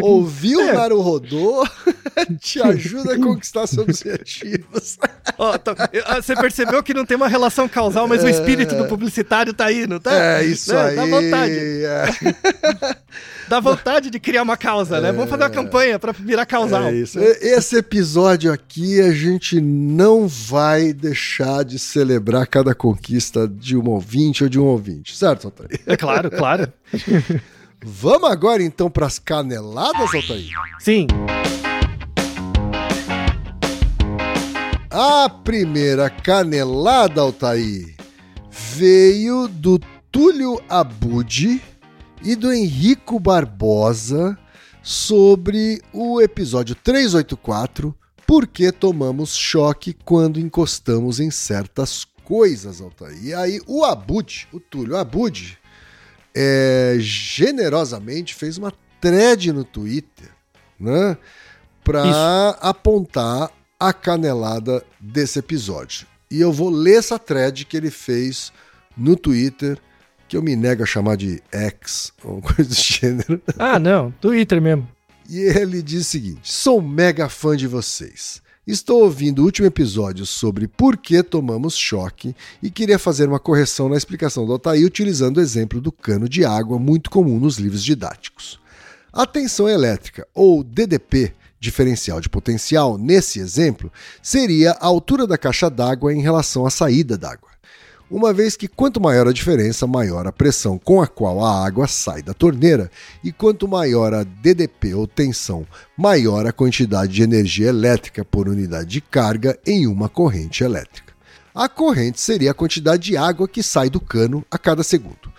[0.00, 0.72] ouvir o É.
[0.72, 1.66] Naruhodô
[2.40, 4.98] te ajuda a conquistar seus objetivos.
[5.64, 5.74] Tá-
[6.06, 9.66] ah, você percebeu que não tem uma relação causal, mas o espírito do publicitário tá
[9.66, 10.12] aí, não tá?
[10.38, 10.80] É isso Né?
[10.90, 10.96] aí.
[10.96, 11.54] Dá vontade.
[11.84, 12.96] É,
[13.48, 15.10] Dá vontade de criar uma causa, né?
[15.12, 16.84] Vamos fazer uma campanha pra virar causal.
[16.84, 17.18] é isso.
[17.18, 24.44] Esse episódio aqui a gente não vai deixar de celebrar cada conquista de um ouvinte
[24.44, 25.80] ou de um ouvinte, certo, Altair?
[25.86, 26.72] É claro, claro.
[27.86, 30.48] Vamos agora então para as caneladas, Altair?
[30.80, 31.06] Sim.
[34.90, 37.94] A primeira canelada, Altair,
[38.50, 39.78] veio do
[40.10, 41.62] Túlio Abud
[42.22, 44.38] e do Henrico Barbosa
[44.82, 47.94] sobre o episódio 384,
[48.26, 53.22] Por que tomamos choque quando encostamos em certas coisas, Altair.
[53.22, 55.58] E aí o Abud, o Túlio Abud,
[56.34, 60.30] é, generosamente fez uma thread no Twitter,
[60.78, 61.16] né?
[61.82, 66.06] Para apontar a canelada desse episódio.
[66.30, 68.52] E eu vou ler essa thread que ele fez
[68.96, 69.78] no Twitter,
[70.26, 73.42] que eu me nego a chamar de X, ou coisa do gênero.
[73.58, 74.10] Ah, não.
[74.12, 74.88] Twitter mesmo.
[75.28, 78.42] E ele diz o seguinte: sou mega fã de vocês.
[78.66, 83.90] Estou ouvindo o último episódio sobre por que tomamos choque e queria fazer uma correção
[83.90, 87.84] na explicação do Altair utilizando o exemplo do cano de água muito comum nos livros
[87.84, 88.58] didáticos.
[89.12, 95.68] A tensão elétrica, ou DDP, diferencial de potencial, nesse exemplo, seria a altura da caixa
[95.68, 97.53] d'água em relação à saída d'água.
[98.14, 101.88] Uma vez que quanto maior a diferença, maior a pressão com a qual a água
[101.88, 102.88] sai da torneira,
[103.24, 108.88] e quanto maior a DDP ou tensão, maior a quantidade de energia elétrica por unidade
[108.88, 111.12] de carga em uma corrente elétrica.
[111.52, 115.32] A corrente seria a quantidade de água que sai do cano a cada segundo,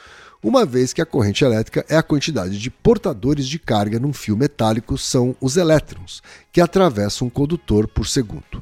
[0.44, 4.36] uma vez que a corrente elétrica é a quantidade de portadores de carga num fio
[4.36, 8.62] metálico são os elétrons, que atravessam um condutor por segundo.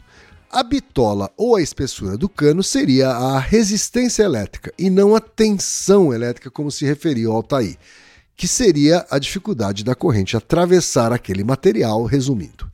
[0.55, 6.13] A bitola ou a espessura do cano seria a resistência elétrica e não a tensão
[6.13, 7.75] elétrica, como se referiu ao Altair,
[8.37, 12.71] que seria a dificuldade da corrente atravessar aquele material, resumindo.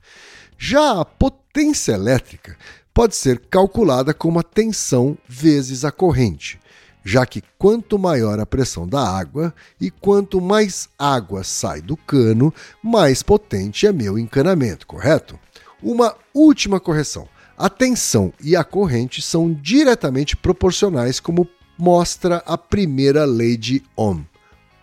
[0.57, 2.57] Já a potência elétrica
[2.93, 6.59] pode ser calculada como a tensão vezes a corrente,
[7.01, 12.53] já que quanto maior a pressão da água e quanto mais água sai do cano,
[12.83, 15.39] mais potente é meu encanamento, correto?
[15.81, 17.25] Uma última correção.
[17.59, 21.45] A tensão e a corrente são diretamente proporcionais, como
[21.77, 24.21] mostra a primeira lei de Ohm.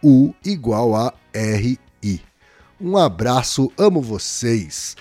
[0.04, 2.20] U igual a RI.
[2.78, 4.94] Um abraço, amo vocês.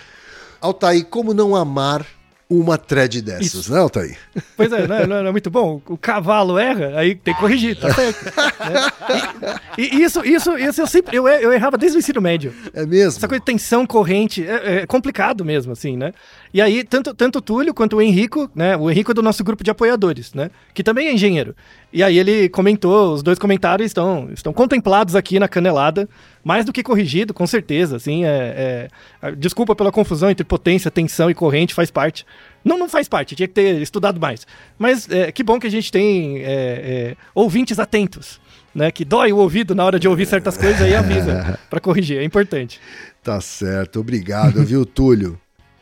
[0.61, 2.07] Altair, como não amar
[2.49, 3.73] uma thread dessas, Isso.
[3.73, 4.17] né, Altair?
[4.55, 5.81] Pois é, não é, não é muito bom?
[5.87, 8.23] O cavalo erra, aí tem que corrigir, tá certo.
[8.23, 9.59] né?
[9.77, 11.17] E, e isso, isso, isso eu sempre.
[11.17, 12.53] Eu, eu errava desde o ensino médio.
[12.73, 13.17] É mesmo?
[13.17, 16.13] Essa coisa de tensão, corrente, é, é complicado mesmo, assim, né?
[16.55, 18.77] E aí, tanto, tanto o Túlio quanto o Henrico, né?
[18.77, 20.49] O Henrico é do nosso grupo de apoiadores, né?
[20.73, 21.53] Que também é engenheiro.
[21.91, 26.07] E aí ele comentou, os dois comentários estão, estão contemplados aqui na canelada,
[26.45, 28.87] mais do que corrigido, com certeza, assim, é,
[29.21, 32.25] é- Desculpa pela confusão entre potência, tensão e corrente, faz parte.
[32.63, 34.47] Não, não faz parte, tinha que ter estudado mais.
[34.79, 38.39] Mas é, que bom que a gente tem é, é, ouvintes atentos,
[38.73, 38.91] né?
[38.91, 42.23] Que dói o ouvido na hora de ouvir certas coisas aí avisa pra corrigir, é
[42.23, 42.79] importante.
[43.21, 45.37] Tá certo, obrigado, viu, Túlio?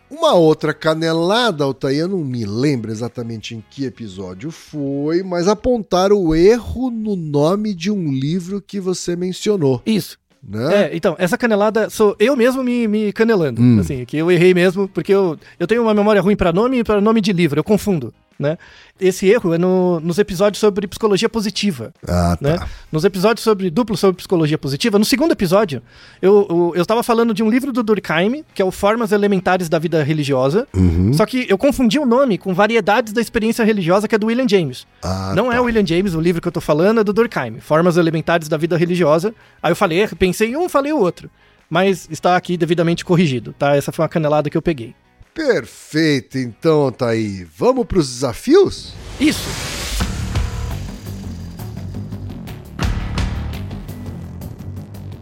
[0.10, 6.18] Uma outra canelada, Altair, eu não me lembro exatamente em que episódio foi, mas apontaram
[6.18, 10.18] o erro no nome de um livro que você mencionou, Isso.
[10.42, 10.84] né?
[10.84, 13.62] É, então, essa canelada sou eu mesmo me, me canelando.
[13.62, 13.80] Hum.
[13.80, 16.84] Assim, que eu errei mesmo, porque eu, eu tenho uma memória ruim pra nome e
[16.84, 18.14] pra nome de livro, eu confundo,
[18.44, 18.58] né?
[19.02, 21.92] Esse erro é no- nos episódios sobre psicologia positiva.
[22.08, 22.58] Ah, Né?
[22.58, 22.68] tá.
[22.92, 25.82] Nos episódios sobre duplo sobre psicologia positiva, no segundo episódio,
[26.22, 30.04] eu, estava falando de um livro do Durkheim, que é o Formas Elementares da Vida
[30.04, 30.68] Religiosa.
[30.76, 31.12] Uhum.
[31.14, 34.48] Só que eu confundi o nome com Variedades da Experiência Religiosa, que é do William
[34.48, 34.86] James.
[35.02, 35.56] Ah, Não tá.
[35.56, 38.48] é o William James, o livro que eu tô falando é do Durkheim, Formas Elementares
[38.48, 39.34] da Vida Religiosa.
[39.62, 41.30] Aí eu falei, pensei em um, falei o outro.
[41.70, 43.76] Mas está aqui devidamente corrigido, tá?
[43.76, 44.94] Essa foi uma canelada que eu peguei.
[45.34, 47.48] Perfeito, então, Altair.
[47.58, 48.94] Vamos para os desafios?
[49.20, 49.50] Isso!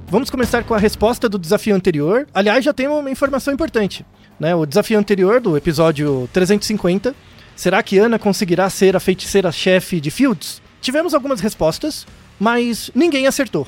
[0.07, 2.27] Vamos começar com a resposta do desafio anterior.
[2.33, 4.05] Aliás, já tem uma informação importante.
[4.37, 4.53] Né?
[4.53, 7.15] O desafio anterior, do episódio 350,
[7.55, 10.61] será que Ana conseguirá ser a feiticeira-chefe de Fields?
[10.81, 12.05] Tivemos algumas respostas,
[12.37, 13.65] mas ninguém acertou.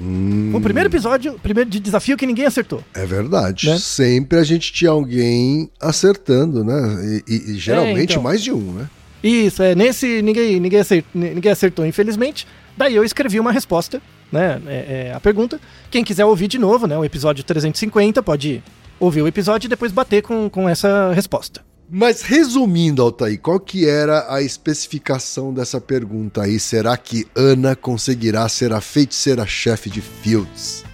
[0.00, 2.82] Hum, O primeiro episódio, o primeiro de desafio que ninguém acertou.
[2.94, 3.68] É verdade.
[3.68, 3.78] Né?
[3.78, 7.22] Sempre a gente tinha alguém acertando, né?
[7.26, 8.22] E, e- e geralmente então.
[8.22, 8.88] mais de um, né?
[9.22, 12.46] Isso, é, nesse ninguém, ninguém, acertou, ninguém acertou, infelizmente.
[12.76, 14.60] Daí eu escrevi uma resposta, né?
[14.68, 15.60] É, é, a pergunta.
[15.90, 16.96] Quem quiser ouvir de novo, né?
[16.96, 18.62] O episódio 350, pode
[19.00, 21.60] ouvir o episódio e depois bater com, com essa resposta.
[21.90, 26.60] Mas resumindo, Altair, qual que era a especificação dessa pergunta aí?
[26.60, 30.84] Será que Ana conseguirá ser a feiticeira-chefe de Fields?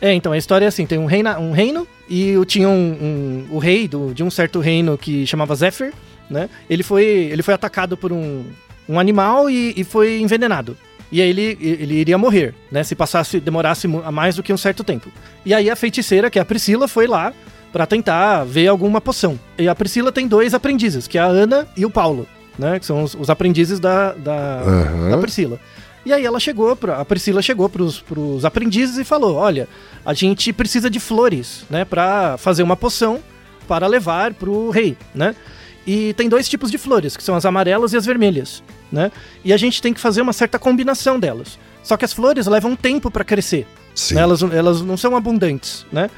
[0.00, 3.46] É, então a história é assim: tem um, reina, um reino e tinha um, um-
[3.54, 5.92] o rei do, de um certo reino que chamava Zephyr,
[6.28, 6.50] né?
[6.68, 8.44] Ele foi, ele foi atacado por um,
[8.88, 10.76] um animal e, e foi envenenado.
[11.12, 12.82] E aí ele, ele iria morrer, né?
[12.82, 15.08] Se passasse, demorasse mais do que um certo tempo.
[15.44, 17.32] E aí a feiticeira, que é a Priscila, foi lá
[17.72, 19.38] pra tentar ver alguma poção.
[19.58, 22.26] E a Priscila tem dois aprendizes, que é a Ana e o Paulo,
[22.58, 22.78] né?
[22.78, 25.10] Que são os, os aprendizes da, da, Aham.
[25.10, 25.60] da Priscila.
[26.04, 29.68] E aí ela chegou, pra, a Priscila chegou pros, pros aprendizes e falou: Olha,
[30.04, 33.20] a gente precisa de flores, né, para fazer uma poção
[33.68, 35.36] para levar pro rei, né?
[35.86, 39.12] E tem dois tipos de flores, que são as amarelas e as vermelhas, né?
[39.44, 41.58] E a gente tem que fazer uma certa combinação delas.
[41.82, 44.14] Só que as flores levam tempo para crescer, Sim.
[44.16, 44.22] né?
[44.22, 46.10] Elas, elas não são abundantes, né?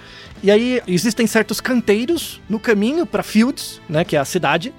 [0.43, 4.73] E aí existem certos canteiros no caminho para Fields, né, que é a cidade.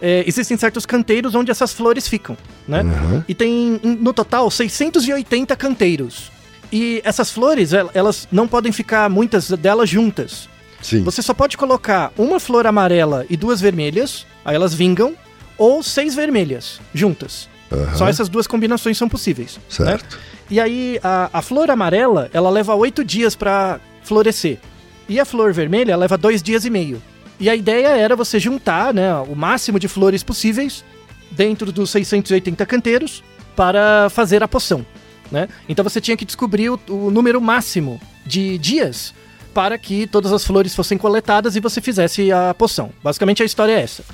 [0.00, 2.36] É, existem certos canteiros onde essas flores ficam,
[2.68, 2.80] né?
[2.80, 3.24] Aham.
[3.26, 6.30] E tem, em- no total, 680 canteiros.
[6.70, 10.50] E essas flores, el- elas não podem ficar muitas delas juntas.
[10.82, 11.02] Sim.
[11.02, 15.14] Você só pode colocar uma flor amarela e duas vermelhas, aí elas vingam,
[15.56, 17.48] ou seis vermelhas juntas.
[17.72, 17.94] Aham.
[17.96, 19.56] Só essas duas combinações são possíveis.
[19.56, 19.62] né?
[19.68, 20.18] Certo.
[20.50, 24.58] E aí, a, a flor amarela, ela leva oito dias pra florescer.
[25.08, 27.00] E a flor vermelha leva dois dias e meio.
[27.38, 30.84] E a ideia era você juntar né, o máximo de flores possíveis
[31.30, 33.22] dentro dos 680 canteiros
[33.54, 34.84] para fazer a poção.
[35.30, 35.48] Né?
[35.68, 39.12] Então você tinha que descobrir o, o número máximo de dias
[39.52, 42.90] para que todas as flores fossem coletadas e você fizesse a poção.
[43.02, 44.04] Basicamente a história é essa.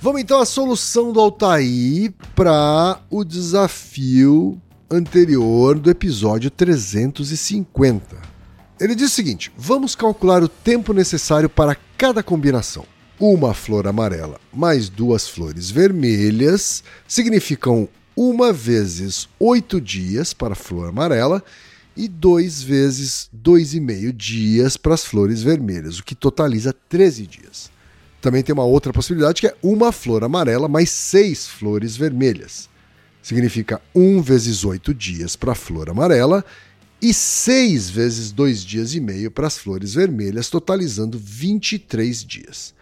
[0.00, 4.60] Vamos então à solução do Altair para o desafio
[4.90, 8.37] anterior do episódio 350.
[8.80, 12.86] Ele diz o seguinte: vamos calcular o tempo necessário para cada combinação.
[13.18, 20.88] Uma flor amarela mais duas flores vermelhas significam uma vezes oito dias para a flor
[20.88, 21.42] amarela
[21.96, 27.26] e dois vezes dois e meio dias para as flores vermelhas, o que totaliza 13
[27.26, 27.70] dias.
[28.20, 32.68] Também tem uma outra possibilidade que é uma flor amarela mais seis flores vermelhas.
[33.20, 36.44] Significa um vezes oito dias para a flor amarela
[37.00, 42.74] e seis vezes dois dias e meio para as flores vermelhas, totalizando 23 dias.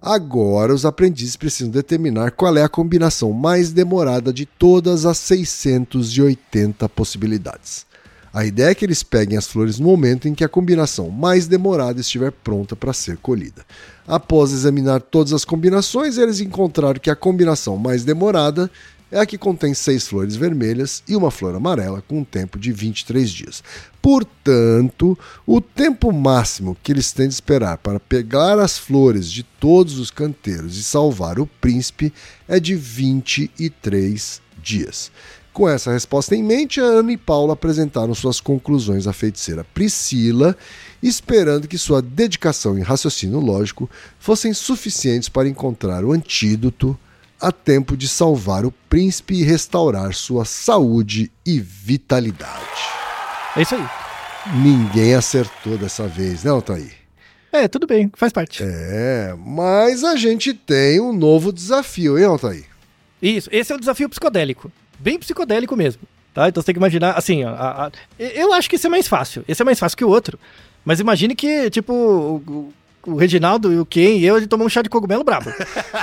[0.00, 6.88] Agora, os aprendizes precisam determinar qual é a combinação mais demorada de todas as 680
[6.90, 7.86] possibilidades.
[8.34, 11.46] A ideia é que eles peguem as flores no momento em que a combinação mais
[11.46, 13.64] demorada estiver pronta para ser colhida.
[14.06, 18.68] Após examinar todas as combinações, eles encontraram que a combinação mais demorada
[19.10, 22.72] é a que contém seis flores vermelhas e uma flor amarela com um tempo de
[22.72, 23.62] 23 dias.
[24.02, 29.98] Portanto, o tempo máximo que eles têm de esperar para pegar as flores de todos
[29.98, 32.12] os canteiros e salvar o príncipe
[32.48, 35.10] é de 23 dias.
[35.54, 40.56] Com essa resposta em mente, Ana e Paulo apresentaram suas conclusões à feiticeira Priscila,
[41.00, 43.88] esperando que sua dedicação e raciocínio lógico
[44.18, 46.98] fossem suficientes para encontrar o antídoto
[47.40, 52.64] a tempo de salvar o príncipe e restaurar sua saúde e vitalidade.
[53.56, 53.86] É isso aí.
[54.62, 56.92] Ninguém acertou dessa vez, né, Altair?
[57.52, 58.62] É, tudo bem, faz parte.
[58.62, 62.64] É, mas a gente tem um novo desafio, hein, Altair?
[63.22, 66.02] Isso, esse é o desafio psicodélico bem psicodélico mesmo.
[66.32, 66.48] Tá?
[66.48, 69.44] Então você tem que imaginar, assim, a, a, eu acho que esse é mais fácil.
[69.46, 70.38] Esse é mais fácil que o outro.
[70.84, 72.72] Mas imagine que, tipo, o,
[73.06, 75.50] o Reginaldo e o Ken e eu, ele tomou um chá de cogumelo brabo.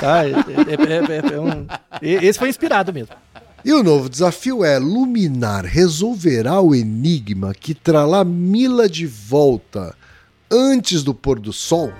[0.00, 0.24] Tá?
[0.24, 1.66] É, é, é, um,
[2.00, 3.14] esse foi inspirado mesmo.
[3.64, 9.94] E o novo desafio é Luminar resolverá o enigma que trará Mila de volta
[10.50, 11.92] antes do pôr do sol?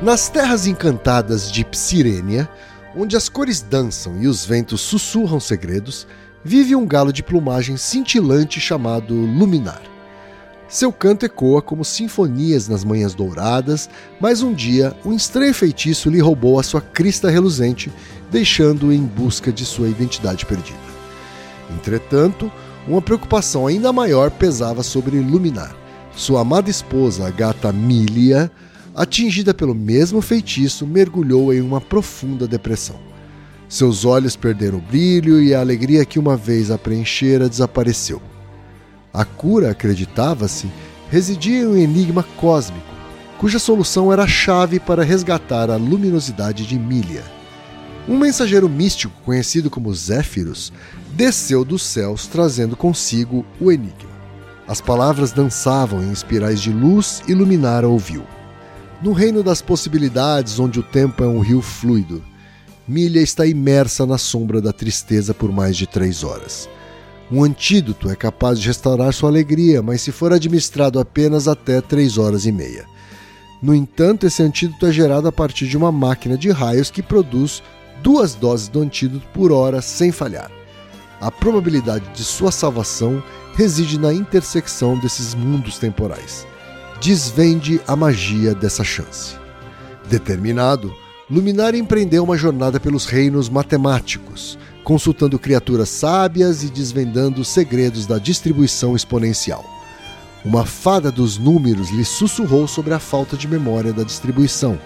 [0.00, 2.48] Nas terras encantadas de Psirênia,
[2.96, 6.06] onde as cores dançam e os ventos sussurram segredos,
[6.48, 9.82] vive um galo de plumagem cintilante chamado Luminar.
[10.66, 16.20] Seu canto ecoa como sinfonias nas manhãs douradas, mas um dia um estranho feitiço lhe
[16.20, 17.92] roubou a sua crista reluzente,
[18.30, 20.78] deixando-o em busca de sua identidade perdida.
[21.70, 22.50] Entretanto,
[22.86, 25.76] uma preocupação ainda maior pesava sobre Luminar.
[26.16, 28.50] Sua amada esposa, a gata Milia,
[28.94, 33.07] atingida pelo mesmo feitiço, mergulhou em uma profunda depressão.
[33.68, 38.22] Seus olhos perderam o brilho e a alegria que uma vez a preenchera desapareceu.
[39.12, 40.70] A cura, acreditava-se,
[41.10, 42.86] residia em um enigma cósmico,
[43.38, 47.22] cuja solução era a chave para resgatar a luminosidade de Milia.
[48.08, 50.72] Um mensageiro místico conhecido como Zéfiros
[51.12, 54.18] desceu dos céus trazendo consigo o enigma.
[54.66, 58.24] As palavras dançavam em espirais de luz e Luminar ouviu.
[59.02, 62.22] No reino das possibilidades, onde o tempo é um rio fluido,
[62.88, 66.68] Milha está imersa na sombra da tristeza por mais de três horas.
[67.30, 72.16] Um antídoto é capaz de restaurar sua alegria, mas se for administrado apenas até três
[72.16, 72.86] horas e meia.
[73.62, 77.62] No entanto, esse antídoto é gerado a partir de uma máquina de raios que produz
[78.02, 80.50] duas doses do antídoto por hora sem falhar.
[81.20, 83.22] A probabilidade de sua salvação
[83.54, 86.46] reside na intersecção desses mundos temporais
[87.00, 89.36] desvende a magia dessa chance.
[90.08, 90.92] Determinado,
[91.30, 98.18] Luminar empreendeu uma jornada pelos reinos matemáticos, consultando criaturas sábias e desvendando os segredos da
[98.18, 99.62] distribuição exponencial.
[100.42, 104.78] Uma fada dos números lhe sussurrou sobre a falta de memória da distribuição.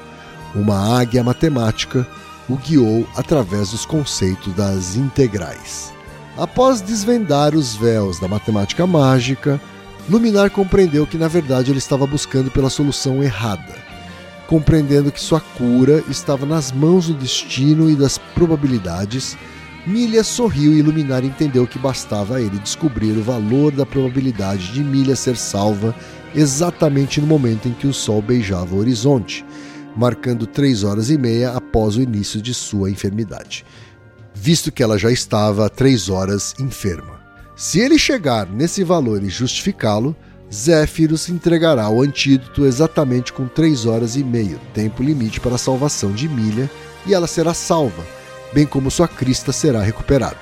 [0.53, 2.07] Uma águia matemática
[2.49, 5.93] o guiou através dos conceitos das integrais.
[6.37, 9.61] Após desvendar os véus da matemática mágica,
[10.09, 13.77] Luminar compreendeu que na verdade ele estava buscando pela solução errada,
[14.53, 19.35] compreendendo que sua cura estava nas mãos do destino e das probabilidades.
[19.87, 24.85] Milha sorriu e Luminar entendeu que bastava a ele descobrir o valor da probabilidade de
[24.85, 25.95] Milha ser salva
[26.35, 29.43] exatamente no momento em que o sol beijava o horizonte,
[29.97, 33.65] marcando três horas e meia após o início de sua enfermidade,
[34.35, 37.23] visto que ela já estava três horas enferma.
[37.57, 40.15] Se ele chegar nesse valor e justificá-lo,
[40.53, 46.13] Zéfiros entregará o antídoto exatamente com 3 horas e meia, tempo limite para a salvação
[46.13, 46.71] de Milha,
[47.07, 48.05] e ela será salva,
[48.53, 50.37] bem como sua crista será recuperada.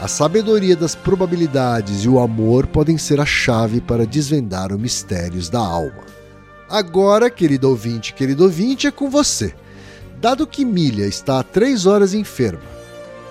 [0.00, 5.48] A sabedoria das probabilidades e o amor podem ser a chave para desvendar os mistérios
[5.48, 6.04] da alma.
[6.68, 9.52] Agora, querido ouvinte, querido ouvinte, é com você.
[10.20, 12.62] Dado que Milha está há três horas enferma,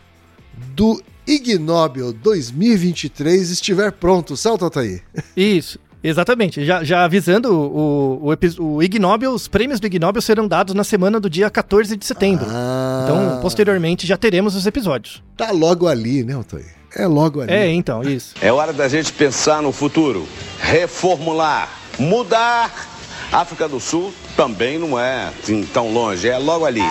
[0.74, 5.02] do Ig Nobel 2023 estiver pronto, certo, Altair?
[5.36, 5.78] Isso.
[6.02, 10.48] Exatamente, já, já avisando, o, o, o Ig Nobel, os prêmios do Ig Nobel serão
[10.48, 12.46] dados na semana do dia 14 de setembro.
[12.48, 15.22] Ah, Então, posteriormente, já teremos os episódios.
[15.36, 16.74] Tá logo ali, né, Altair?
[16.96, 17.52] É logo ali.
[17.52, 18.34] É, então, isso.
[18.40, 20.26] É hora da gente pensar no futuro,
[20.58, 22.88] reformular, mudar.
[23.32, 26.82] África do Sul também não é assim, tão longe, é logo ali.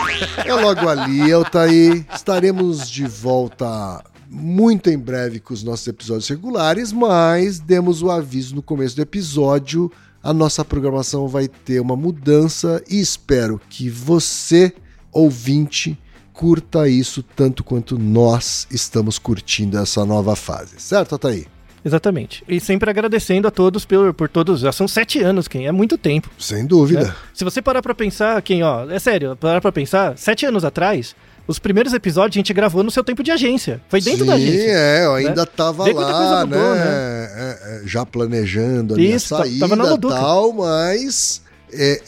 [0.45, 2.05] É logo ali, Altair.
[2.15, 8.55] Estaremos de volta muito em breve com os nossos episódios regulares, mas demos o aviso
[8.55, 9.91] no começo do episódio.
[10.21, 14.73] A nossa programação vai ter uma mudança e espero que você,
[15.11, 15.97] ouvinte,
[16.33, 20.75] curta isso tanto quanto nós estamos curtindo essa nova fase.
[20.77, 21.47] Certo, Altair?
[21.83, 22.43] Exatamente.
[22.47, 24.59] E sempre agradecendo a todos por, por todos.
[24.59, 26.29] Já são sete anos, quem é muito tempo.
[26.37, 27.05] Sem dúvida.
[27.05, 27.15] né?
[27.33, 31.15] Se você parar pra pensar, quem, ó, é sério, parar pra pensar, sete anos atrás,
[31.49, 33.81] os primeiros episódios a gente gravou no seu tempo de agência.
[33.89, 34.69] Foi dentro Sim, da agência.
[34.71, 35.47] é, eu ainda né?
[35.57, 36.75] tava Vê lá, mudou, né?
[36.75, 37.29] né?
[37.35, 40.13] é, é, já planejando a minha Isso, tá- saída tava na Loduca.
[40.13, 41.41] tal, mas
[41.73, 42.01] é,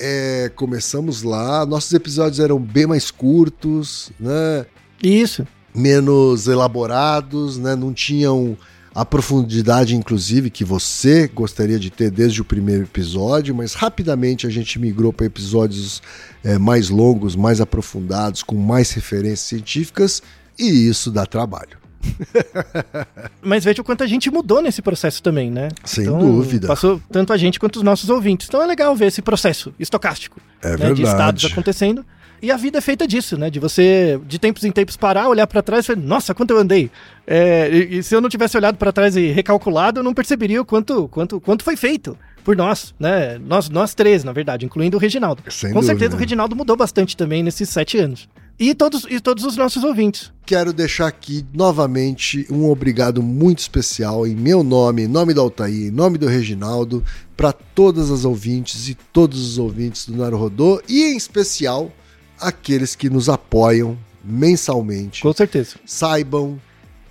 [0.45, 1.65] é, começamos lá.
[1.65, 4.63] Nossos episódios eram bem mais curtos, né?
[5.01, 5.47] Isso.
[5.73, 7.75] Menos elaborados, né?
[7.75, 8.55] Não tinham
[8.93, 14.49] a profundidade, inclusive, que você gostaria de ter desde o primeiro episódio, mas rapidamente a
[14.49, 16.01] gente migrou para episódios
[16.43, 20.21] é, mais longos, mais aprofundados, com mais referências científicas,
[20.59, 21.79] e isso dá trabalho.
[23.41, 25.69] Mas veja o quanto a gente mudou nesse processo também, né?
[25.83, 26.67] Sem dúvida.
[26.67, 28.47] Passou tanto a gente quanto os nossos ouvintes.
[28.47, 30.95] Então é legal ver esse processo estocástico É né, verdade.
[30.95, 32.03] de estados acontecendo.
[32.41, 33.49] E a vida é feita disso, né?
[33.49, 36.57] De você, de tempos em tempos, parar, olhar pra trás e falar, nossa, quanto eu
[36.57, 36.89] andei.
[37.27, 40.61] É, e, e se eu não tivesse olhado pra trás e recalculado, eu não perceberia
[40.61, 43.37] o quanto, quanto, quanto foi feito por nós, né?
[43.37, 45.43] Nós, nós três, na verdade, incluindo o Reginaldo.
[45.49, 46.15] Sem Com certeza dúvida.
[46.15, 48.27] o Reginaldo mudou bastante também nesses sete anos.
[48.59, 50.31] E todos, e todos os nossos ouvintes.
[50.45, 55.87] Quero deixar aqui novamente um obrigado muito especial em meu nome, em nome do Altair,
[55.87, 57.03] em nome do Reginaldo,
[57.35, 61.91] para todas as ouvintes e todos os ouvintes do Naruhodô e em especial
[62.41, 65.21] aqueles que nos apoiam mensalmente.
[65.21, 65.75] Com certeza.
[65.85, 66.59] Saibam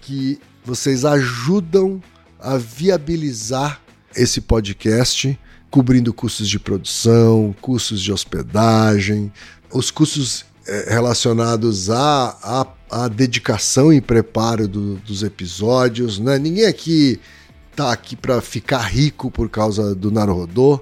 [0.01, 2.03] que vocês ajudam
[2.39, 3.81] a viabilizar
[4.17, 5.39] esse podcast,
[5.71, 9.33] cobrindo custos de produção, custos de hospedagem,
[9.73, 12.67] os custos eh, relacionados à, à,
[13.05, 16.19] à dedicação e preparo do- dos episódios.
[16.19, 16.39] Né?
[16.39, 17.21] Ninguém aqui
[17.77, 20.81] tá aqui para ficar rico por causa do Naruhodô.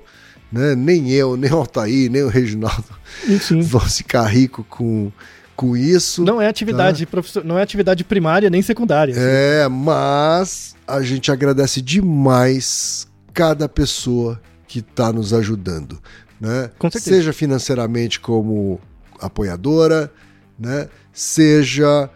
[0.51, 0.75] Né?
[0.75, 2.85] Nem eu, nem o Altair, nem o Reginaldo
[3.29, 3.61] Enfim.
[3.61, 5.13] vão ficar rico com,
[5.55, 6.25] com isso.
[6.25, 9.15] Não é atividade profissio- não é atividade primária nem secundária.
[9.17, 16.01] É, mas a gente agradece demais cada pessoa que está nos ajudando,
[16.41, 16.71] né?
[16.79, 17.17] Com certeza.
[17.17, 18.81] Seja financeiramente como
[19.21, 20.11] apoiadora,
[20.59, 20.89] né?
[21.13, 22.09] Seja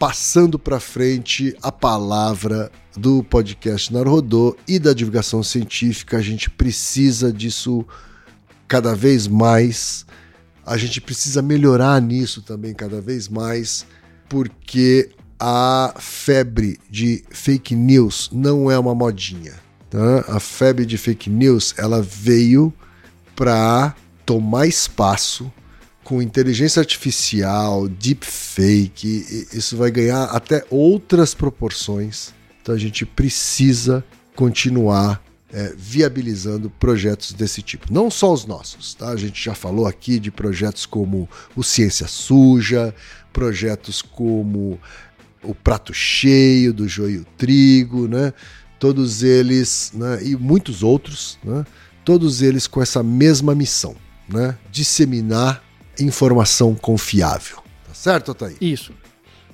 [0.00, 6.16] passando para frente a palavra do podcast Narodô e da divulgação científica.
[6.16, 7.84] A gente precisa disso
[8.66, 10.06] cada vez mais.
[10.64, 13.84] A gente precisa melhorar nisso também cada vez mais,
[14.26, 19.52] porque a febre de fake news não é uma modinha.
[19.90, 20.24] Tá?
[20.34, 22.72] A febre de fake news ela veio
[23.36, 23.94] para
[24.24, 25.52] tomar espaço
[26.10, 29.46] com inteligência artificial, deepfake.
[29.52, 32.34] Isso vai ganhar até outras proporções.
[32.60, 34.04] Então a gente precisa
[34.34, 37.94] continuar é, viabilizando projetos desse tipo.
[37.94, 39.10] Não só os nossos, tá?
[39.10, 42.92] A gente já falou aqui de projetos como o Ciência Suja,
[43.32, 44.80] projetos como
[45.44, 48.32] o Prato Cheio do Joio Trigo, né?
[48.80, 50.18] Todos eles, né?
[50.24, 51.64] E muitos outros, né?
[52.04, 53.94] Todos eles com essa mesma missão,
[54.28, 54.58] né?
[54.72, 55.69] Disseminar
[56.00, 57.58] informação confiável.
[57.86, 58.56] Tá certo, Otávio?
[58.60, 58.92] Isso.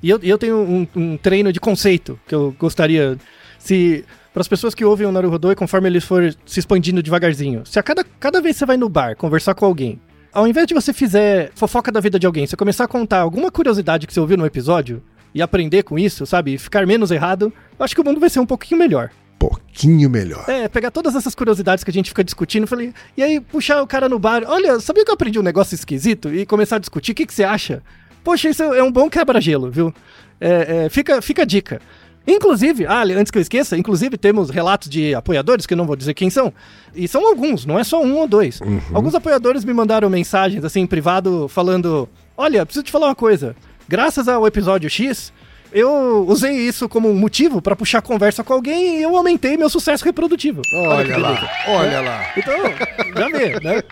[0.03, 3.19] E eu, eu tenho um, um treino de conceito que eu gostaria.
[3.59, 7.65] Se para as pessoas que ouvem o Naruhodô e conforme ele for se expandindo devagarzinho.
[7.65, 9.99] Se a cada, cada vez que você vai no bar conversar com alguém,
[10.31, 13.51] ao invés de você fizer fofoca da vida de alguém, você começar a contar alguma
[13.51, 15.03] curiosidade que você ouviu no episódio
[15.35, 16.53] e aprender com isso, sabe?
[16.53, 19.11] E ficar menos errado, eu acho que o mundo vai ser um pouquinho melhor.
[19.39, 20.45] Pouquinho melhor.
[20.49, 23.87] É, pegar todas essas curiosidades que a gente fica discutindo, falei, e aí puxar o
[23.87, 26.35] cara no bar, olha, sabia que eu aprendi um negócio esquisito?
[26.35, 27.83] E começar a discutir, o que, que você acha?
[28.25, 29.95] Poxa, isso é um bom quebra-gelo, viu?
[30.41, 31.81] É, é, fica, fica a dica.
[32.27, 35.95] Inclusive, ah, antes que eu esqueça, inclusive temos relatos de apoiadores, que eu não vou
[35.95, 36.53] dizer quem são.
[36.93, 38.61] E são alguns, não é só um ou dois.
[38.61, 38.81] Uhum.
[38.93, 43.55] Alguns apoiadores me mandaram mensagens assim em privado falando: Olha, preciso te falar uma coisa.
[43.89, 45.33] Graças ao episódio X,
[45.77, 50.03] eu usei isso como motivo para puxar conversa com alguém e eu aumentei meu sucesso
[50.07, 50.63] reprodutivo.
[50.73, 52.33] Olha, que lá, olha lá.
[52.35, 52.55] Então,
[53.15, 53.83] já vê, né?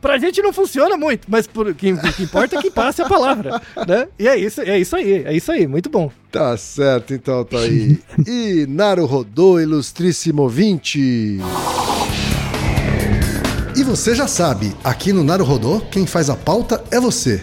[0.00, 3.60] Pra gente não funciona muito, mas o que, que importa é que passe a palavra,
[3.86, 4.08] né?
[4.18, 6.10] E é isso, é isso aí, é isso aí, muito bom.
[6.32, 7.98] Tá certo, então tá aí.
[8.26, 11.38] E Naru Rodô, ilustríssimo ouvinte.
[13.76, 17.42] E você já sabe, aqui no Naru Rodô, quem faz a pauta é você.